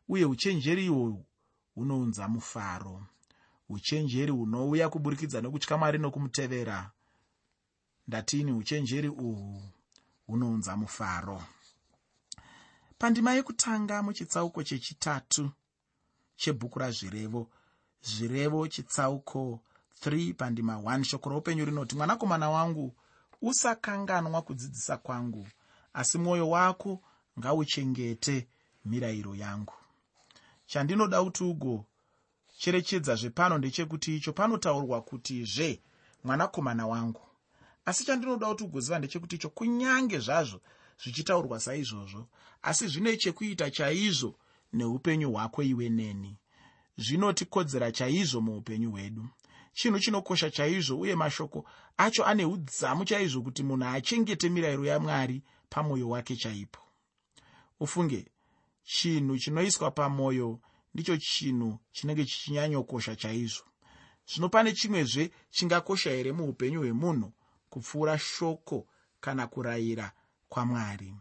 uye 0.09 0.25
uchenjeri 0.25 0.85
ihwohwu 0.85 1.25
hunounza 1.75 2.29
mufaro. 2.29 3.03
Uchenjeri 3.69 4.33
hunouya 4.33 4.89
kuburikidza 4.89 5.41
nokutya 5.41 5.77
mwari 5.77 5.99
nokumutevera 5.99 6.91
ndatini 8.09 8.53
uchenjeri 8.53 9.09
uhwu 9.09 9.63
hunounza 10.27 10.77
mufaro 10.77 11.43
pandima 13.01 13.33
yekutanga 13.35 14.03
muchitsauko 14.03 14.63
chechitatu 14.63 15.51
chebhuku 16.37 16.79
razvirevo. 16.79 17.49
Zvirevo 18.03 18.69
chitsauko 18.69 19.61
3 20.05 20.35
pandima 20.35 20.75
1 20.77 21.05
shoko 21.05 21.31
roupenyu 21.31 21.65
rinoti 21.65 21.97
mwanakomana 21.97 22.51
wangu 22.51 22.95
usakanganwa 23.43 24.43
kudzidzisa 24.43 24.97
kwangu 24.97 25.49
asi 25.95 26.19
mwoyo 26.19 26.49
wako 26.51 27.03
ngauchengete 27.39 28.49
mirayiro 28.85 29.35
yangu. 29.35 29.75
Chandinoda 30.67 31.25
kuti 31.25 31.45
ugocherechedza 31.45 33.15
zvepano 33.17 33.59
ndechekuti 33.59 34.17
icho 34.17 34.33
panotaurwa 34.33 35.03
kuti 35.03 35.45
zve 35.45 35.83
mwanakomana 36.25 36.87
wangu. 36.87 37.23
Asi 37.85 38.05
chandinoda 38.05 38.47
kuti 38.47 38.65
ugoziva 38.65 38.99
ndechekuti 38.99 39.37
icho 39.37 39.49
kunyange 39.49 40.19
zvazvo 40.19 40.61
zvichitaurwa 41.03 41.61
saizvozvo. 41.61 42.29
Asi 42.63 42.89
zvine 42.89 43.17
chekuita 43.17 43.71
chaizvo 43.71 44.35
neupenyu 44.73 45.33
hwako 45.33 45.63
iwe 45.63 45.89
neni. 45.89 46.37
Zvinotikodzera 46.97 47.93
chaizvo 47.93 48.41
muupenyu 48.41 48.91
hwedu. 48.91 49.29
Chinhu 49.73 49.99
chinokosha 49.99 50.51
chaizvo 50.51 50.99
uye 50.99 51.15
mashoko 51.15 51.65
acho 51.97 52.25
ane 52.25 52.45
udzamu 52.45 53.05
chaizvo 53.05 53.43
kuti 53.43 53.63
munhu 53.63 53.85
achengete 53.85 54.49
mirayiro 54.49 54.85
yamwari 54.85 55.43
pamwoyo 55.71 56.09
wake 56.09 56.37
chaipo. 56.37 56.81
Ufunge 57.81 58.29
chinhu 58.85 59.39
chinoiswa 59.39 59.91
pamwoyo 59.91 60.61
ndicho 60.95 61.17
chinhu 61.17 61.79
chinenge 61.93 62.25
chichinyanyokosha 62.25 63.17
chaizvo. 63.17 63.65
Zvino 64.27 64.49
pane 64.49 64.73
chimwezve 64.73 65.31
chingakosha 65.51 66.11
here 66.11 66.33
muupenyu 66.33 66.81
hwemunhu 66.81 67.33
kupfuura 67.71 68.19
shoko 68.19 68.87
kana 69.21 69.47
kurayira 69.47 70.13
kwamwari. 70.51 71.15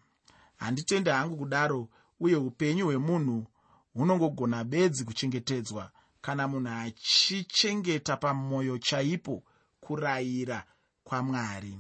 Handitende 0.57 1.12
hangu 1.12 1.38
kudaro 1.38 1.88
uye 2.19 2.36
upenyu 2.36 2.86
hwemunhu 2.86 3.45
hunongogona 3.93 4.63
bedzi 4.63 5.05
kuchengetedzwa. 5.05 5.91
Kana 6.21 6.48
munhu 6.48 6.69
achichengeta 6.69 8.17
pamwoyo 8.17 8.77
chaipo 8.77 9.43
kurayira 9.79 10.65
kwamwari. 11.03 11.77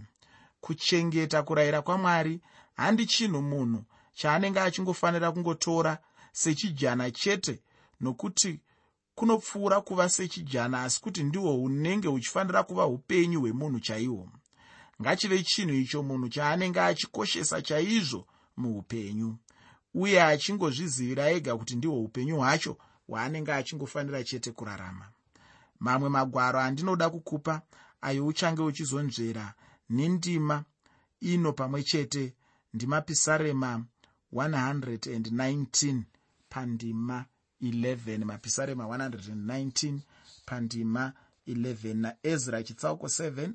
Kuchengeta 0.61 1.43
kurayira 1.43 1.81
kwamwari 1.81 2.41
handi 2.75 3.05
chinhu 3.05 3.41
munhu 3.41 3.83
chaanenge 4.13 4.59
achingofanira 4.59 5.31
kungotora 5.31 5.97
sechijana 6.31 7.11
chete 7.11 7.61
nokuti 8.01 8.59
kunopfuura 9.15 9.81
kuva 9.81 10.09
sechijana 10.09 10.83
asi 10.83 11.01
kuti 11.01 11.23
ndihwo 11.23 11.51
hunenge 11.53 12.07
huchifanira 12.07 12.63
kuva 12.63 12.85
upenyu 12.87 13.39
hwemunhu 13.41 13.79
chaihwo 13.79 14.29
ngachive 15.01 15.43
chinhu 15.43 15.73
icho 15.75 16.03
munhu 16.03 16.29
chaanenge 16.29 16.81
achikoshesa 16.81 17.61
chaizvo 17.61 18.27
muupenyu. 18.57 19.37
Uye 19.93 20.23
achingozvizivira 20.23 21.29
ega 21.31 21.57
kuti 21.57 21.75
ndihwo 21.75 22.03
upenyu 22.03 22.35
hwacho 22.37 22.77
hwaanenge 23.07 23.53
achingofanira 23.53 24.23
chete 24.23 24.51
kurarama. 24.51 25.05
Mamwe 25.79 26.09
magwaro 26.09 26.59
andinoda 26.59 27.09
kukupa 27.09 27.61
ayo 28.01 28.27
uchange 28.27 28.61
uchizonzvera 28.61 29.53
nendima 29.89 30.63
ino 31.21 31.53
pamwe 31.53 31.83
chete 31.83 32.33
ndimapisarema 32.73 33.83
119 34.33 36.01
pandima 36.49 37.25
11 37.61 38.25
mapisarema 38.25 38.83
119 38.83 39.99
pandima 40.45 41.13
11 41.47 41.93
naezra 41.95 42.63
chitsauko 42.63 43.07
7 43.07 43.49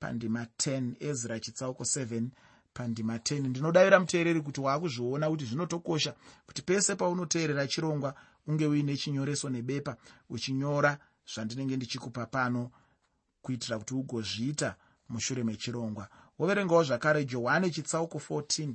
pandima 0.00 0.44
10 0.44 0.94
ezra 1.00 1.40
chitsauko 1.40 1.82
7 1.82 2.28
pandima 2.74 3.16
10 3.16 3.48
ndinodavira 3.48 4.00
muteereri 4.00 4.40
kuti 4.40 4.60
waakuzviona 4.60 5.30
kuti 5.30 5.44
zvinotokosha 5.44 6.14
kuti 6.46 6.62
pese 6.62 6.94
paunoteerera 6.96 7.66
chirongwa 7.66 8.14
unge 8.46 8.66
uine 8.66 8.96
chinyoreso 8.96 9.50
nebepa 9.50 9.96
uchinyora 10.30 10.98
zvandinenge 11.34 11.76
ndichikupa 11.76 12.26
pano 12.26 12.70
kuitira 13.42 13.78
kuti 13.78 13.94
ugozviita 13.94 14.76
mushure 15.08 15.44
mechirongwa. 15.44 16.08
Woverengawo 16.38 16.84
zvakare 16.84 17.24
johani 17.24 17.70
chitsauko 17.70 18.18
14 18.18 18.74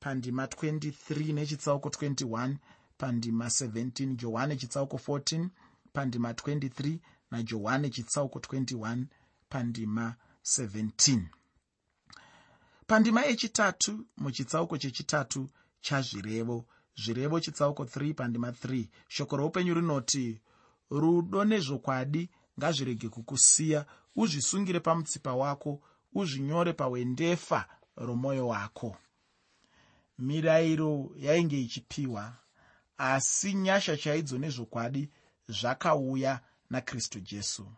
pandima 0.00 0.46
23 0.46 1.34
nechitsauko 1.34 1.88
21 1.88 2.56
pandima 2.98 3.46
17 3.46 4.16
johani 4.16 4.56
chitsauko 4.56 4.96
14 4.96 5.48
pandima 5.92 6.32
23 6.32 6.98
najohani 7.30 7.90
chitsauko 7.90 8.38
21 8.38 9.04
pandima 9.48 10.06
17 10.08 10.31
pandima 12.86 13.22
yechitatu 13.24 14.06
muchitsauko 14.16 14.78
chechitatu 14.78 15.50
chazvirevo. 15.80 16.66
Zvirevo 16.94 17.40
chitsauko 17.40 17.84
3 17.84 18.14
pandima 18.14 18.50
3 18.50 18.88
shoko 19.08 19.36
roupenyu 19.36 19.74
rinoti 19.74 20.40
rudo 20.90 21.44
nezvokwadi 21.44 22.30
ngazvirege 22.58 23.08
kukusiya. 23.08 23.86
Uzvisungire 24.16 24.80
pamutsipa 24.80 25.34
wako 25.34 25.80
uzvinyore 26.14 26.72
pawendefa 26.72 27.68
romwoyo 27.96 28.46
wako. 28.48 28.96
Mirayiro 30.18 31.10
yainge 31.16 31.60
ichipiwa 31.60 32.36
asi 32.98 33.54
nyasha 33.54 33.96
chaidzo 33.96 34.38
nezvokwadi 34.38 35.10
zvakauya 35.48 36.40
nakristu 36.70 37.20
jesu 37.20 37.72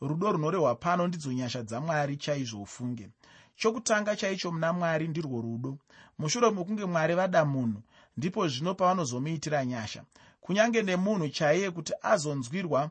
rudo 0.00 0.32
runorehwa 0.32 0.74
pano 0.74 1.06
ndidzo 1.06 1.32
nyasha 1.32 1.62
dzamwari 1.62 2.16
chaizvo 2.16 2.62
ufunge. 2.62 3.10
Chokutanga 3.56 4.16
chaicho 4.16 4.52
muna 4.52 4.72
mwari 4.72 5.08
ndirwo 5.08 5.40
rudo. 5.40 5.78
Mushure 6.18 6.50
mekunge 6.50 6.84
mwari 6.84 7.14
vada 7.14 7.44
munhu 7.44 7.82
ndipo 8.16 8.48
zvino 8.48 8.74
pavanozomuitira 8.74 9.64
nyasha. 9.64 10.04
Kunyange 10.40 10.82
nemunhu 10.82 11.28
chaiye 11.28 11.70
kuti 11.70 11.92
azonzwirwa 12.02 12.90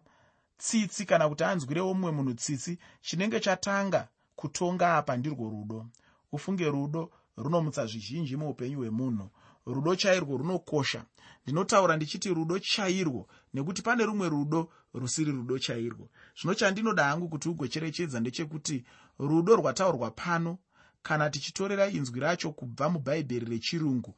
tsitsi 0.57 1.05
kana 1.05 1.29
kuti 1.29 1.43
anzwirewo 1.43 1.94
mumwe 1.94 2.11
munhu 2.11 2.33
tsitsi 2.33 2.79
chinenge 3.01 3.39
chatanga 3.39 4.07
kutonga 4.35 4.98
apa 4.98 5.18
ndirwo 5.18 5.50
rudo. 5.50 5.85
Ufunge 6.31 6.65
rudo 6.70 7.11
runomutsa 7.37 7.85
zvizhinji 7.85 8.35
muupenyu 8.37 8.77
hwemunhu. 8.77 9.29
Rudo 9.65 9.96
chairwo 9.96 10.37
runokosha. 10.37 11.05
Ndinotaura 11.44 11.96
ndichiti 11.96 12.33
rudo 12.33 12.59
chairwo 12.59 13.27
nekuti 13.53 13.81
pane 13.81 14.05
rumwe 14.05 14.29
rudo 14.29 14.70
rusiri 15.00 15.31
rudo 15.31 15.60
chairwo. 15.60 16.10
Zvino 16.38 16.53
chandinoda 16.53 17.03
hangu 17.03 17.29
kuti 17.29 17.50
ugocherechedza 17.50 18.20
ndechekuti 18.20 18.86
rudo 19.20 19.55
rwataurwa 19.55 20.12
pano 20.12 20.58
kana 21.03 21.29
tichitorera 21.29 21.88
inzwi 21.88 22.20
racho 22.20 22.51
kubva 22.51 22.90
mubhaibheri 22.90 23.46
rechirungu 23.46 24.16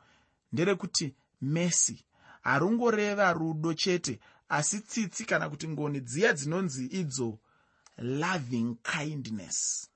nderekuti 0.52 1.16
mesi 1.42 2.06
harungoreva 2.42 3.34
rudo 3.34 3.74
chete 3.74 4.20
asi 4.50 4.80
tsitsi 4.80 5.26
kana 5.26 5.50
kuti 5.50 5.68
ngoni 5.68 6.00
dziya 6.00 6.34
dzinonzi 6.34 6.86
idzo 6.86 7.40
loving 7.98 8.76
kindness. 8.84 9.90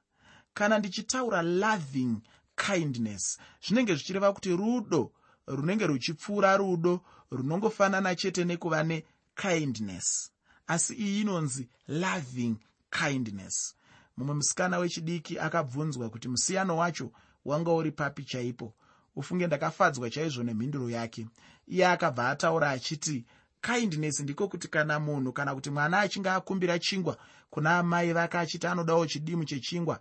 Kana 0.54 0.80
ndichitaura 0.80 1.42
loving 1.42 2.22
kindness 2.56 3.40
zvinenge 3.64 3.96
zvichireva 3.96 4.34
kuti 4.34 4.56
rudo 4.56 5.12
runenge 5.48 5.88
ruchipfuura 5.88 6.58
rudo 6.58 7.02
runongofanana 7.32 8.16
chete 8.16 8.44
nekuva 8.46 8.84
nekindness 8.84 10.31
asi 10.72 10.94
iyi 10.94 11.22
inonzi 11.22 11.70
loving 11.88 12.56
kindness. 12.90 13.76
Mumwe 14.18 14.36
musikana 14.36 14.78
wechidiki 14.78 15.40
akabvunzwa 15.40 16.10
kuti 16.10 16.28
musiyano 16.28 16.78
wacho 16.78 17.12
wanga 17.46 17.72
uri 17.72 17.92
papi 17.92 18.24
chaipo. 18.24 18.74
Ufunge 19.16 19.48
ndakafadzwa 19.48 20.10
chaizvo 20.10 20.44
nemhinduro 20.44 20.90
yake. 20.90 21.28
Iye 21.68 21.88
akabva 21.88 22.30
ataura 22.30 22.70
achiti 22.70 23.26
kindness 23.62 24.20
ndiko 24.20 24.48
kuti 24.48 24.68
kana 24.68 25.00
munhu 25.00 25.34
kana 25.34 25.56
kuti 25.56 25.70
mwana 25.70 26.00
achinge 26.00 26.30
akumbira 26.30 26.80
chingwa 26.80 27.18
kuna 27.50 27.78
amai 27.80 28.14
vake 28.14 28.38
achiti 28.38 28.68
anodawo 28.68 29.06
chidimu 29.08 29.46
chechingwa 29.46 30.00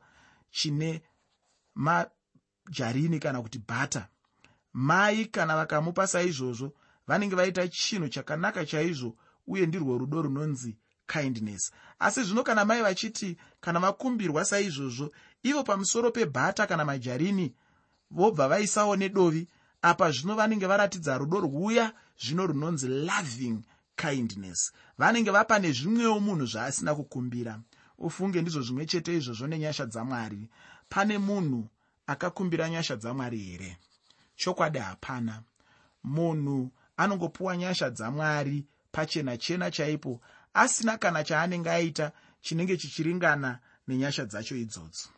chine 0.51 1.03
majarini 1.75 3.19
kana 3.19 3.43
kuti 3.43 3.59
bhata 3.59 4.09
mai 4.73 5.27
kana 5.27 5.57
vakamupa 5.57 6.07
saizvozvo 6.07 6.73
vanenge 7.07 7.35
vaita 7.37 7.69
chinhu 7.69 8.09
chakanaka 8.09 8.67
chaizvo 8.67 9.17
uye 9.51 9.67
ndirwo 9.67 9.99
rudo 9.99 10.23
runonzi 10.23 10.77
kindness. 11.13 11.73
Asi 11.99 12.23
zvino 12.23 12.43
kana 12.43 12.65
mai 12.65 12.83
vachiti 12.83 13.37
kana 13.61 13.81
vakumbirwa 13.81 14.45
saizvozvo 14.45 15.11
ivo 15.43 15.63
pamusoro 15.65 16.11
pebhata 16.11 16.67
kana 16.67 16.85
majarini 16.85 17.55
vobva 18.11 18.49
vaisawo 18.49 18.97
nedovi 18.97 19.49
apa 19.83 20.11
zvino 20.11 20.35
vanenge 20.35 20.67
varatidza 20.67 21.19
rudo 21.19 21.41
rwuya 21.41 21.93
zvino 22.19 22.47
runonzi 22.47 22.89
loving 22.89 23.63
kindness. 23.97 24.73
Vanenge 24.99 25.31
vapa 25.31 25.59
nezvimwewo 25.59 26.21
munhu 26.21 26.47
zvaasina 26.47 26.95
kukumbira. 26.95 27.61
Ufunge 27.99 28.43
ndizvo 28.43 28.63
zvimwe 28.63 28.87
chete 28.87 29.17
izvozvo 29.17 29.47
nenyasha 29.47 29.87
dzamwari. 29.87 30.49
Pane 30.89 31.19
munhu 31.19 31.69
akakumbira 32.07 32.69
nyasha 32.69 32.97
dzamwari 32.97 33.39
here? 33.39 33.77
Chokwadi 34.37 34.79
hapana. 34.79 35.43
Munhu 36.05 36.71
anongopiwa 36.97 37.57
nyasha 37.57 37.91
dzamwari 37.91 38.67
pachena 38.93 39.37
chena 39.37 39.71
chaipo 39.71 40.21
asina 40.55 40.99
kana 40.99 41.25
chaanenge 41.25 41.71
aita 41.71 42.13
chinenge 42.41 42.77
chichiringana 42.77 43.59
nenyasha 43.89 44.25
dzacho 44.25 44.57
idzodzo. 44.57 45.09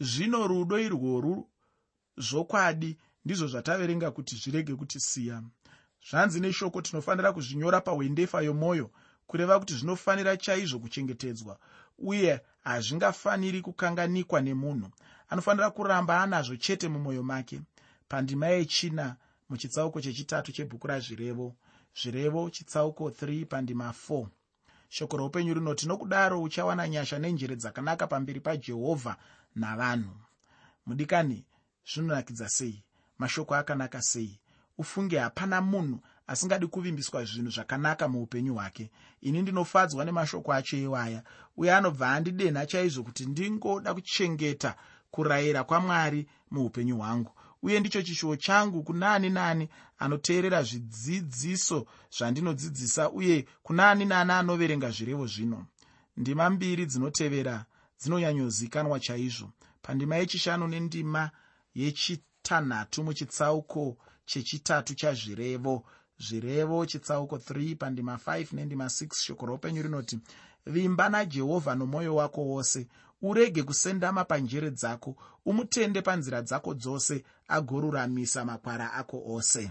Zvino 0.00 0.46
rudo 0.46 0.78
irworwu 0.78 1.48
zvokwadi 2.16 2.98
ndizvo 3.24 3.46
zvataverenga 3.46 4.10
kuti 4.10 4.36
zvirege 4.36 4.74
kutisiya. 4.74 5.42
Zvanzi 6.10 6.40
neshoko 6.40 6.82
tinofanira 6.82 7.32
kuzvinyora 7.32 7.80
pawendefa 7.80 8.42
yomwoyo 8.42 8.90
kureva 9.26 9.58
kuti 9.58 9.74
zvinofanira 9.74 10.36
chaizvo 10.36 10.78
kuchengetedzwa 10.78 11.58
uye 11.98 12.40
hazvingafaniri 12.64 13.62
kukanganikwa 13.62 14.40
nemunhu. 14.40 14.90
Anofanira 15.28 15.70
kuramba 15.70 16.22
anazvo 16.22 16.56
chete 16.56 16.88
mumwoyo 16.88 17.22
make 17.22 17.60
pandima 18.08 18.46
yechina 18.46 19.16
muchitsauko 19.48 20.00
chechitatu 20.00 20.52
chebhuku 20.52 20.86
razvirevo 20.86 21.56
zvirevo 22.02 22.50
chitsauko 22.50 23.08
3 23.08 23.46
pandima 23.46 23.94
4 24.08 24.26
shoko 24.88 25.16
roupenyu 25.16 25.54
rinoti 25.54 25.86
nokudaro 25.86 26.42
uchawana 26.42 26.88
nyasha 26.88 27.18
nenjere 27.18 27.56
dzakanaka 27.56 28.06
pamberi 28.06 28.40
pajehovha 28.40 29.16
navanhu. 29.54 30.16
Mudikani 30.86 31.44
zvinonakidza 31.92 32.48
sei? 32.48 32.84
Mashoko 33.18 33.54
akanaka 33.54 34.02
sei? 34.02 34.40
Ufunge 34.78 35.18
hapana 35.18 35.60
munhu 35.60 36.00
asingadi 36.26 36.66
kuvimbiswa 36.66 37.24
zvinhu 37.24 37.50
zvakanaka 37.50 38.08
muupenyu 38.08 38.54
hwake. 38.54 38.90
Ini 39.20 39.42
ndinofadzwa 39.42 40.04
nemashoko 40.04 40.52
acho 40.52 40.76
iwaya 40.76 41.22
uye 41.56 41.74
anobva 41.74 42.12
andidenha 42.12 42.66
chaizvo 42.66 43.02
kuti 43.02 43.26
ndingoda 43.26 43.94
kuchengeta 43.94 44.76
kurayira 45.10 45.64
kwamwari 45.64 46.28
muupenyu 46.50 46.96
hwangu 46.96 47.32
uye 47.64 47.80
ndicho 47.80 48.02
chishuwo 48.02 48.36
changu 48.36 48.82
kuna 48.82 49.14
ani 49.14 49.30
naani 49.30 49.68
anoteerera 49.98 50.62
zvidzidziso 50.62 51.86
zvandinodzidzisa 52.16 53.10
uye 53.10 53.46
kuna 53.62 53.90
ani 53.90 54.04
naani 54.04 54.32
anoverenga 54.32 54.90
zvirevo 54.90 55.26
zvino. 55.26 55.66
Ndima 56.16 56.50
mbiri 56.50 56.86
dzinotevera 56.86 57.64
dzinonyanyozikanwa 58.00 59.00
chaizvo. 59.00 59.48
Pandima 59.82 60.16
yechishanu 60.16 60.68
nendima 60.68 61.30
yechitanhatu 61.74 63.04
muchitsauko 63.04 63.96
chechitatu 64.26 64.94
chazvirevo. 64.94 65.84
Zvirevo 66.18 66.86
chitsauko 66.86 67.36
3 67.36 67.76
pandima 67.76 68.14
5 68.26 68.46
nendima 68.56 68.84
6 68.84 69.14
shoko 69.24 69.46
roupenyu 69.46 69.82
rinoti 69.82 70.18
vimba 70.66 71.08
najehovha 71.08 71.74
nomwoyo 71.74 72.14
wako 72.14 72.40
wose 72.40 72.88
urege 73.24 73.62
kusendama 73.62 74.24
panjere 74.24 74.70
dzako 74.70 75.16
umutende 75.46 76.02
panzira 76.02 76.42
dzako 76.42 76.74
dzose 76.74 77.24
agoruramisa 77.48 78.44
makwara 78.44 78.92
ako 78.92 79.22
ose. 79.34 79.70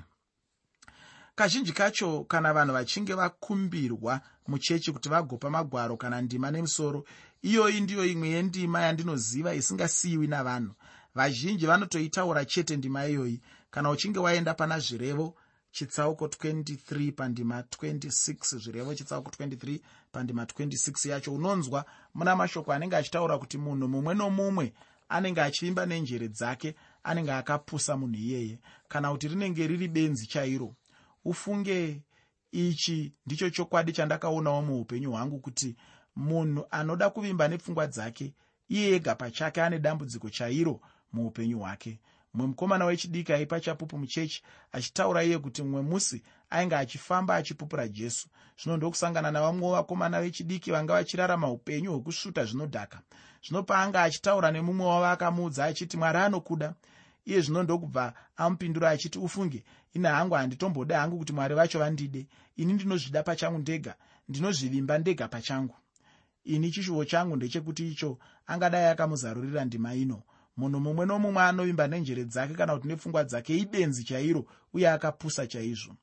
Kazhinji 1.35 1.71
kacho 1.73 2.23
kana 2.23 2.53
vanhu 2.53 2.73
vachinge 2.73 3.13
vakumbirwa 3.13 4.21
muchechi 4.47 4.91
kuti 4.91 5.09
vagopa 5.09 5.49
magwaro 5.49 5.97
kana 5.97 6.21
ndima 6.21 6.51
nemusoro 6.51 7.05
iyoyi 7.41 7.81
ndiyo 7.81 8.05
imwe 8.05 8.29
yendima 8.29 8.81
yandinoziva 8.81 9.53
isingasiyiwi 9.53 10.27
navanhu. 10.27 10.73
Vazhinji 11.15 11.65
vanotoitaura 11.65 12.45
chete 12.45 12.77
ndima 12.77 13.07
iyoyi 13.07 13.41
kana 13.71 13.89
uchinge 13.89 14.19
waenda 14.19 14.53
pana 14.53 14.79
zvirevo 14.79 15.35
chitsauko 15.77 16.25
23 16.27 17.11
pandima 17.11 17.61
26 17.61 18.57
zvirevo 18.59 18.95
chitsauko 18.95 19.31
23 19.31 19.79
pandima 20.11 20.43
26 20.43 21.09
yacho 21.09 21.33
unonzwa 21.33 21.85
muna 22.13 22.35
mashoko 22.35 22.73
anenge 22.73 22.95
achitaura 22.95 23.37
kuti 23.37 23.57
munhu 23.57 23.87
mumwe 23.87 24.13
nomumwe 24.13 24.73
anenge 25.09 25.41
achivimba 25.41 25.85
nenjere 25.85 26.27
dzake 26.27 26.75
anenge 27.03 27.31
akapusa 27.31 27.97
munhu 27.97 28.15
iyeye. 28.19 28.59
Kana 28.87 29.11
kuti 29.11 29.27
rinenge 29.27 29.67
riri 29.67 29.87
benzi 29.87 30.27
chairo 30.27 30.75
ufunge 31.25 32.01
ichi 32.51 33.13
ndicho 33.25 33.49
chokwadi 33.49 33.91
chandakaonawo 33.91 34.61
muupenyu 34.61 35.11
hwangu 35.11 35.39
kuti 35.39 35.75
munhu 36.15 36.65
anoda 36.71 37.09
kuvimba 37.09 37.47
nepfungwa 37.47 37.87
dzake 37.87 38.33
iye 38.69 38.95
ega 38.95 39.15
pachake 39.15 39.61
ane 39.61 39.79
dambudziko 39.79 40.29
chairo 40.29 40.81
muupenyu 41.13 41.59
hwake 41.59 41.99
mumwe 42.33 42.47
mukomana 42.47 42.85
wechidiki 42.85 43.33
aipa 43.33 43.59
chapupu 43.59 43.97
muchechi 43.97 44.43
achitaura 44.71 45.23
iye 45.23 45.37
kuti 45.39 45.63
mumwe 45.63 45.81
musi 45.81 46.23
ainge 46.49 46.75
achifamba 46.75 47.35
achipupura 47.35 47.87
jesu. 47.87 48.27
Zvino 48.63 48.77
ndokusangana 48.77 49.31
navamwe 49.31 49.71
vakomana 49.71 50.21
vechidiki 50.21 50.71
vanga 50.71 50.93
vachirarama 50.93 51.51
upenyu 51.51 51.91
hwekusvuta 51.91 52.45
zvinodhaka. 52.45 53.01
Zvino 53.45 53.63
paanga 53.63 54.01
achitaura 54.03 54.51
nemumwe 54.51 54.85
wavo 54.85 55.05
akamuudza 55.05 55.65
achiti 55.65 55.97
mwari 55.97 56.17
anokuda 56.19 56.73
iye 57.25 57.41
zvino 57.41 57.63
ndokubva 57.63 58.13
amupindura 58.37 58.89
achiti 58.89 59.19
ufunge 59.19 59.63
ine 59.93 60.07
hangu 60.09 60.35
handitombode 60.35 60.93
hangu 60.93 61.17
kuti 61.17 61.33
mwari 61.33 61.55
vacho 61.55 61.79
vandide. 61.79 62.27
Ini 62.55 62.73
ndinozvida 62.73 63.23
pachangu 63.23 63.57
ndega 63.59 63.95
ndinozvivimba 64.29 64.97
ndega 64.97 65.27
pachangu. 65.27 65.75
Ini 66.43 66.71
chishuvo 66.71 67.05
changu 67.05 67.35
ndechekuti 67.35 67.87
icho 67.91 68.17
angadai 68.47 68.85
akamuzarurira 68.85 69.65
ndima 69.65 69.95
ino 69.95 70.23
munhu 70.57 70.79
mumwe 70.79 71.05
nomumwe 71.05 71.43
anovimba 71.43 71.87
nenjere 71.87 72.25
dzake 72.25 72.53
kana 72.53 72.73
kuti 72.75 72.87
nepfungwa 72.87 73.23
dzake 73.23 73.57
ibenzi 73.57 74.03
chairo 74.03 74.45
uye 74.73 74.89
akapusa 74.89 75.47
chaizvo. 75.47 75.95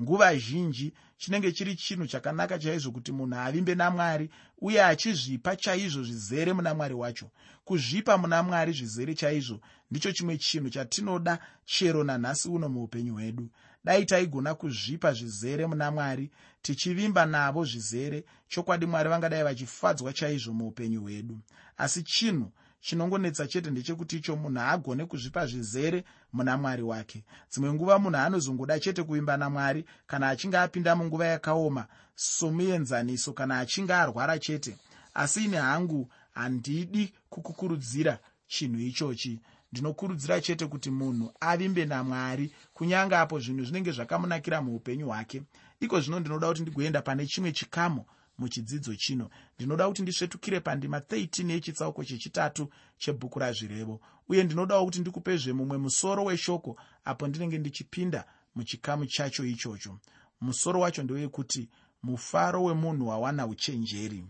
Nguva 0.00 0.36
zhinji 0.36 0.92
chinenge 1.16 1.52
chiri 1.52 1.76
chinhu 1.76 2.06
chakanaka 2.06 2.58
chaizvo 2.58 2.92
kuti 2.92 3.12
munhu 3.12 3.38
avimbe 3.38 3.74
namwari 3.74 4.30
uye 4.58 4.84
achizvipa 4.84 5.56
chaizvo 5.56 6.02
zvizere 6.02 6.52
muna 6.52 6.74
mwari 6.74 6.94
wacho. 6.94 7.30
Kuzvipa 7.64 8.18
muna 8.18 8.42
mwari 8.42 8.72
zvizere 8.72 9.14
chaizvo 9.14 9.60
ndicho 9.90 10.12
chimwe 10.12 10.38
chinhu 10.38 10.70
chatinoda 10.70 11.38
chero 11.64 12.04
nanhasi 12.04 12.48
uno 12.48 12.68
muupenyu 12.68 13.14
hwedu. 13.14 13.48
Dai 13.84 14.04
taigona 14.04 14.54
kuzvipa 14.54 15.12
zvizere 15.12 15.66
muna 15.66 15.90
mwari 15.90 16.30
tichivimba 16.62 17.26
navo 17.26 17.64
zvizere 17.64 18.24
chokwadi 18.48 18.86
mwari 18.86 19.08
vangadai 19.08 19.42
vachifadzwa 19.42 20.12
chaizvo 20.12 20.52
muupenyu 20.52 21.00
hwedu. 21.02 21.38
Asi 21.76 22.02
chinhu 22.02 22.52
chinongonetsa 22.84 23.46
chete 23.46 23.70
ndechekuti 23.70 24.16
icho 24.16 24.36
munhu 24.36 24.60
haagone 24.60 25.06
kuzvipa 25.06 25.46
zvizere 25.46 26.04
muna 26.32 26.56
mwari 26.56 26.82
wake. 26.82 27.24
Dzimwe 27.50 27.72
nguva 27.72 27.98
munhu 27.98 28.18
anozongoda 28.18 28.80
chete 28.80 29.02
kuvimba 29.02 29.36
namwari 29.36 29.84
kana 30.06 30.28
achinge 30.28 30.58
apinda 30.58 30.96
munguva 30.96 31.26
yakaoma 31.26 31.86
somuenzaniso 32.14 33.32
kana 33.32 33.58
achinge 33.58 33.92
arwara 33.94 34.38
chete. 34.38 34.76
Asi 35.14 35.44
ine 35.44 35.56
hangu 35.56 36.08
handidi 36.34 37.12
kukukurudzira 37.30 38.18
chinhu 38.46 38.80
ichochi. 38.80 39.40
Ndinokurudzira 39.72 40.40
chete 40.40 40.66
kuti 40.66 40.90
munhu 40.90 41.32
avimbe 41.40 41.84
namwari 41.84 42.52
kunyange 42.74 43.16
apo 43.16 43.40
zvinhu 43.40 43.64
zvinenge 43.64 43.92
zvakamunakira 43.92 44.62
muupenyu 44.62 45.06
hwake. 45.06 45.42
Iko 45.80 46.00
zvino 46.00 46.20
ndinoda 46.20 46.48
kuti 46.48 46.62
ndigoenda 46.62 47.02
pane 47.02 47.26
chimwe 47.26 47.52
chikamu 47.52 48.04
muchidzidzo 48.38 48.94
chino. 48.96 49.30
Ndinoda 49.56 49.88
kuti 49.88 50.02
ndisvetukire 50.02 50.60
pandima 50.60 50.98
13 50.98 51.50
yechitsauko 51.50 52.04
chechitatu 52.04 52.68
chebhuku 52.98 53.38
razvirevo 53.38 54.00
uye 54.28 54.44
ndinodawo 54.44 54.84
kuti 54.84 55.00
ndikupezve 55.00 55.52
mumwe 55.52 55.78
musoro 55.78 56.24
weshoko 56.24 56.76
apo 57.04 57.28
ndinenge 57.28 57.58
ndichipinda 57.58 58.24
muchikamu 58.54 59.06
chacho 59.06 59.44
ichocho. 59.44 59.98
Musoro 60.40 60.80
wacho 60.80 61.02
ndewekuti 61.02 61.68
mufaro 62.02 62.64
wemunhu 62.64 63.08
wawana 63.08 63.46
uchenjeri. 63.46 64.24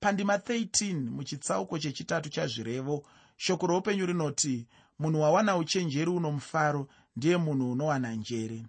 Pandima 0.00 0.36
13 0.36 0.94
muchitsauko 1.10 1.78
chechitatu 1.78 2.28
chazvirevo 2.28 3.04
shoko 3.36 3.66
roupenyu 3.66 4.06
rinoti 4.06 4.66
munhu 4.98 5.20
wawana 5.20 5.56
uchenjeri 5.56 6.10
uno 6.10 6.32
mufaro 6.32 6.88
ndiye 7.16 7.36
munhu 7.36 7.72
unowana 7.72 8.14
njere. 8.14 8.66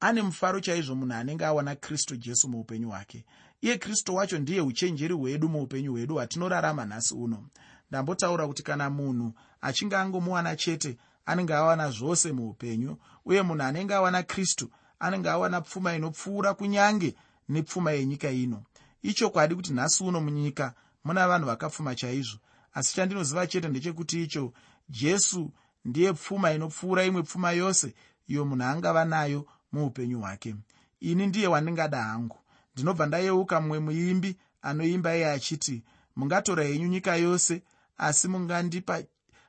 Ane 0.00 0.22
mufaro 0.22 0.60
chaizvo 0.60 0.94
munhu 0.94 1.14
anenge 1.14 1.44
awana 1.44 1.76
kristu 1.76 2.16
jesu 2.16 2.48
muupenyu 2.48 2.88
hwake 2.88 3.24
iye 3.60 3.78
kristu 3.78 4.14
wacho 4.14 4.38
ndiye 4.38 4.60
uchenjeri 4.60 5.14
hwedu 5.14 5.48
muupenyu 5.48 5.92
hwedu 5.92 6.14
hwatinorarama 6.14 6.84
nhasi 6.84 7.14
uno. 7.14 7.46
Ndambotaura 7.90 8.46
kuti 8.46 8.62
kana 8.62 8.90
munhu 8.90 9.32
achinge 9.60 9.96
angomuwana 9.96 10.56
chete 10.56 10.96
anenge 11.26 11.54
awana 11.54 11.90
zvose 11.90 12.32
muupenyu 12.32 12.96
uye 13.24 13.42
munhu 13.42 13.62
anenge 13.62 13.94
awana 13.94 14.22
kristu 14.22 14.70
anenge 14.98 15.30
awana 15.30 15.60
pfuma 15.60 15.94
inopfuura 15.96 16.54
kunyange 16.54 17.14
nepfuma 17.48 17.92
yenyika 17.92 18.30
ino. 18.30 18.62
Ichokwadi 19.02 19.54
kuti 19.54 19.72
nhasi 19.72 20.04
uno 20.04 20.20
munyika 20.20 20.74
muna 21.04 21.28
vanhu 21.28 21.46
vakapfuma 21.46 21.94
chaizvo. 21.94 22.38
Asi 22.74 22.94
chandinoziva 22.94 23.46
chete 23.46 23.68
ndechekuti 23.68 24.22
icho 24.22 24.52
jesu 24.88 25.50
ndiye 25.84 26.12
pfuma 26.12 26.52
inopfuura 26.52 27.04
imwe 27.04 27.22
pfuma 27.22 27.52
yose 27.52 27.94
iyo 28.28 28.44
munhu 28.44 28.64
angava 28.64 29.04
nayo 29.04 29.46
muupenyu 29.72 30.20
hwake. 30.20 30.54
Ini 31.00 31.26
ndiye 31.26 31.46
wandingada 31.46 32.02
hangu 32.02 32.36
ndinobva 32.74 33.06
ndayeuka 33.06 33.60
mumwe 33.60 33.78
muimbi 33.78 34.36
anoimba 34.62 35.16
iye 35.16 35.30
achiti 35.30 35.82
mungatora 36.16 36.64
henyu 36.64 36.88
nyika 36.88 37.16
yose 37.16 37.62
asi 37.96 38.28
mungandipa 38.28 39.02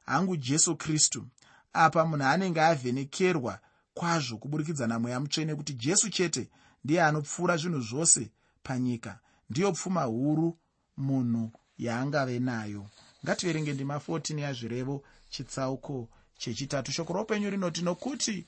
hangu 0.06 0.36
jesu 0.38 0.76
kristu 0.76 1.28
apa 1.74 2.06
munhu 2.06 2.26
anenge 2.26 2.62
avhenekerwa 2.62 3.60
kwazvo 3.94 4.38
kuburikidza 4.38 4.88
namweya 4.88 5.20
mutsvene 5.20 5.56
kuti 5.56 5.74
jesu 5.74 6.10
chete 6.10 6.50
ndiye 6.84 7.04
anopfuura 7.04 7.58
zvinhu 7.58 7.82
zvose 7.82 8.32
panyika 8.64 9.20
ndiyo 9.50 9.72
pfuma 9.72 10.04
huru 10.04 10.58
munhu 10.98 11.52
yaangave 11.78 12.40
nayo. 12.40 12.86
Ngativerenge 13.26 13.74
ndima 13.74 13.96
14 13.96 14.40
yazvirevo 14.40 15.04
chitsauko 15.30 16.10
chechitatu. 16.38 16.92
Shoko 16.92 17.14
roupenyu 17.14 17.50
rinoti 17.50 17.82
nokuti 17.82 18.48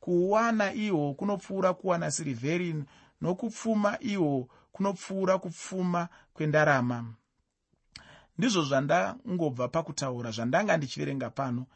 kuwana 0.00 0.74
ihwo 0.74 1.14
kunopfuura 1.14 1.74
kuwana 1.74 2.10
sirivheri 2.10 2.84
nokupfuma 3.22 3.98
ihwo 4.00 4.48
kunopfuura 4.72 5.38
kupfuma 5.38 6.08
kwendarama. 6.34 7.14
Ndizvo 8.38 8.62
zvandangobva 8.64 9.68
pakutaura 9.68 10.30
zvandanga 10.30 10.76
ndichiverenga 10.76 11.30
pano 11.30 11.66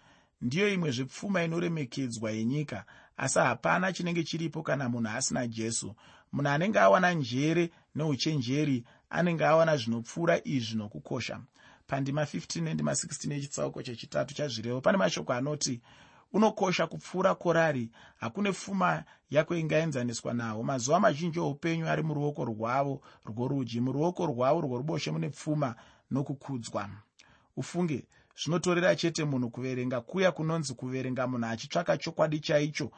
ndiyo 0.40 0.72
imwe 0.74 0.90
zvepfuma 0.90 1.44
inoremekedzwa 1.44 2.30
yenyika 2.30 2.84
asi 3.16 3.38
hapana 3.38 3.92
chinenge 3.92 4.24
chiripo 4.24 4.62
kana 4.62 4.88
munhu 4.88 5.08
asina 5.16 5.46
jesu. 5.46 5.94
Munhu 6.32 6.48
anenge 6.50 6.78
awana 6.78 7.12
njere 7.12 7.70
neuchenjeri 7.94 8.84
anenge 9.10 9.44
awana 9.46 9.76
zvinopfuura 9.76 10.40
izvi 10.44 10.76
nokukosha. 10.76 11.40
Pandima 11.86 12.22
15 12.22 12.62
nendima 12.62 12.92
16 12.92 13.32
yechitsauko 13.32 13.82
chechitatu 13.82 14.34
chazvirevo 14.34 14.80
pane 14.80 14.98
mashoko 14.98 15.32
anoti 15.32 15.80
unokosha 16.32 16.86
kupfuura 16.86 17.34
korari. 17.34 17.90
Hakune 18.16 18.52
pfuma 18.52 19.04
yako 19.30 19.56
ingaenzaniswa 19.56 20.34
nawo. 20.34 20.62
Mazuva 20.62 21.00
mazhinji 21.00 21.40
oupenyu 21.40 21.88
ari 21.88 22.02
muruoko 22.02 22.44
rwavo 22.44 23.02
rworudyi. 23.26 23.80
Muruoko 23.80 24.26
rwavo 24.26 24.60
rworuboshe 24.60 25.10
mune 25.10 25.28
pfuma 25.28 25.74
nokukudzwa. 26.10 26.88
Ufunge 27.56 28.04
zvinotorera 28.42 28.96
chete 28.96 29.24
munhu 29.24 29.50
kuverenga 29.50 30.00
kuya 30.00 30.32
kunonzi 30.32 30.74
kuverenga 30.74 31.26
munhu 31.26 31.46
achitsvaka 31.46 31.96
chokwadi 31.96 32.40
chaicho 32.40 32.90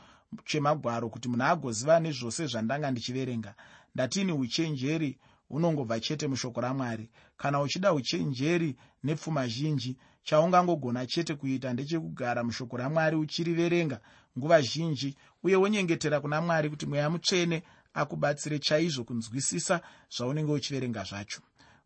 chemagwaro 0.45 1.09
kuti 1.09 1.29
munhu 1.29 1.45
agoziva 1.45 2.01
nezvose 2.01 2.47
zvandanga 2.47 2.91
ndichiverenga. 2.91 3.55
Ndatini 3.95 4.33
uchenjeri 4.33 5.19
hunongobva 5.49 6.01
chete 6.01 6.27
mushoko 6.29 6.61
ramwari. 6.61 7.11
Kana 7.37 7.61
uchida 7.61 7.93
uchenjeri 7.93 8.77
nepfuma 9.05 9.47
zhinji 9.49 9.97
chaungangogona 10.23 11.07
chete 11.07 11.35
kuita 11.35 11.73
ndechekugara 11.73 12.45
mushoko 12.45 12.77
ramwari 12.77 13.17
uchiriverenga 13.17 14.01
nguva 14.39 14.61
zhinji 14.61 15.17
uye 15.43 15.57
wonyengetera 15.57 16.21
kuna 16.21 16.41
mwari 16.41 16.71
kuti 16.71 16.87
mweya 16.87 17.11
mutsvene 17.11 17.63
akubatsire 17.95 18.59
chaizvo 18.59 19.05
kunzwisisa 19.05 19.81
zvaunenge 20.17 20.53
uchiverenga 20.53 21.05
zvacho. 21.05 21.41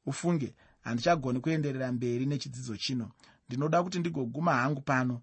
Ufunge 0.06 0.54
handichagoni 0.80 1.40
kuenderera 1.40 1.92
mberi 1.92 2.26
nechidzidzo 2.26 2.76
chino. 2.76 3.10
Ndinoda 3.48 3.82
kuti 3.82 3.98
ndigoguma 3.98 4.54
hangu 4.54 4.80
pano 4.80 5.20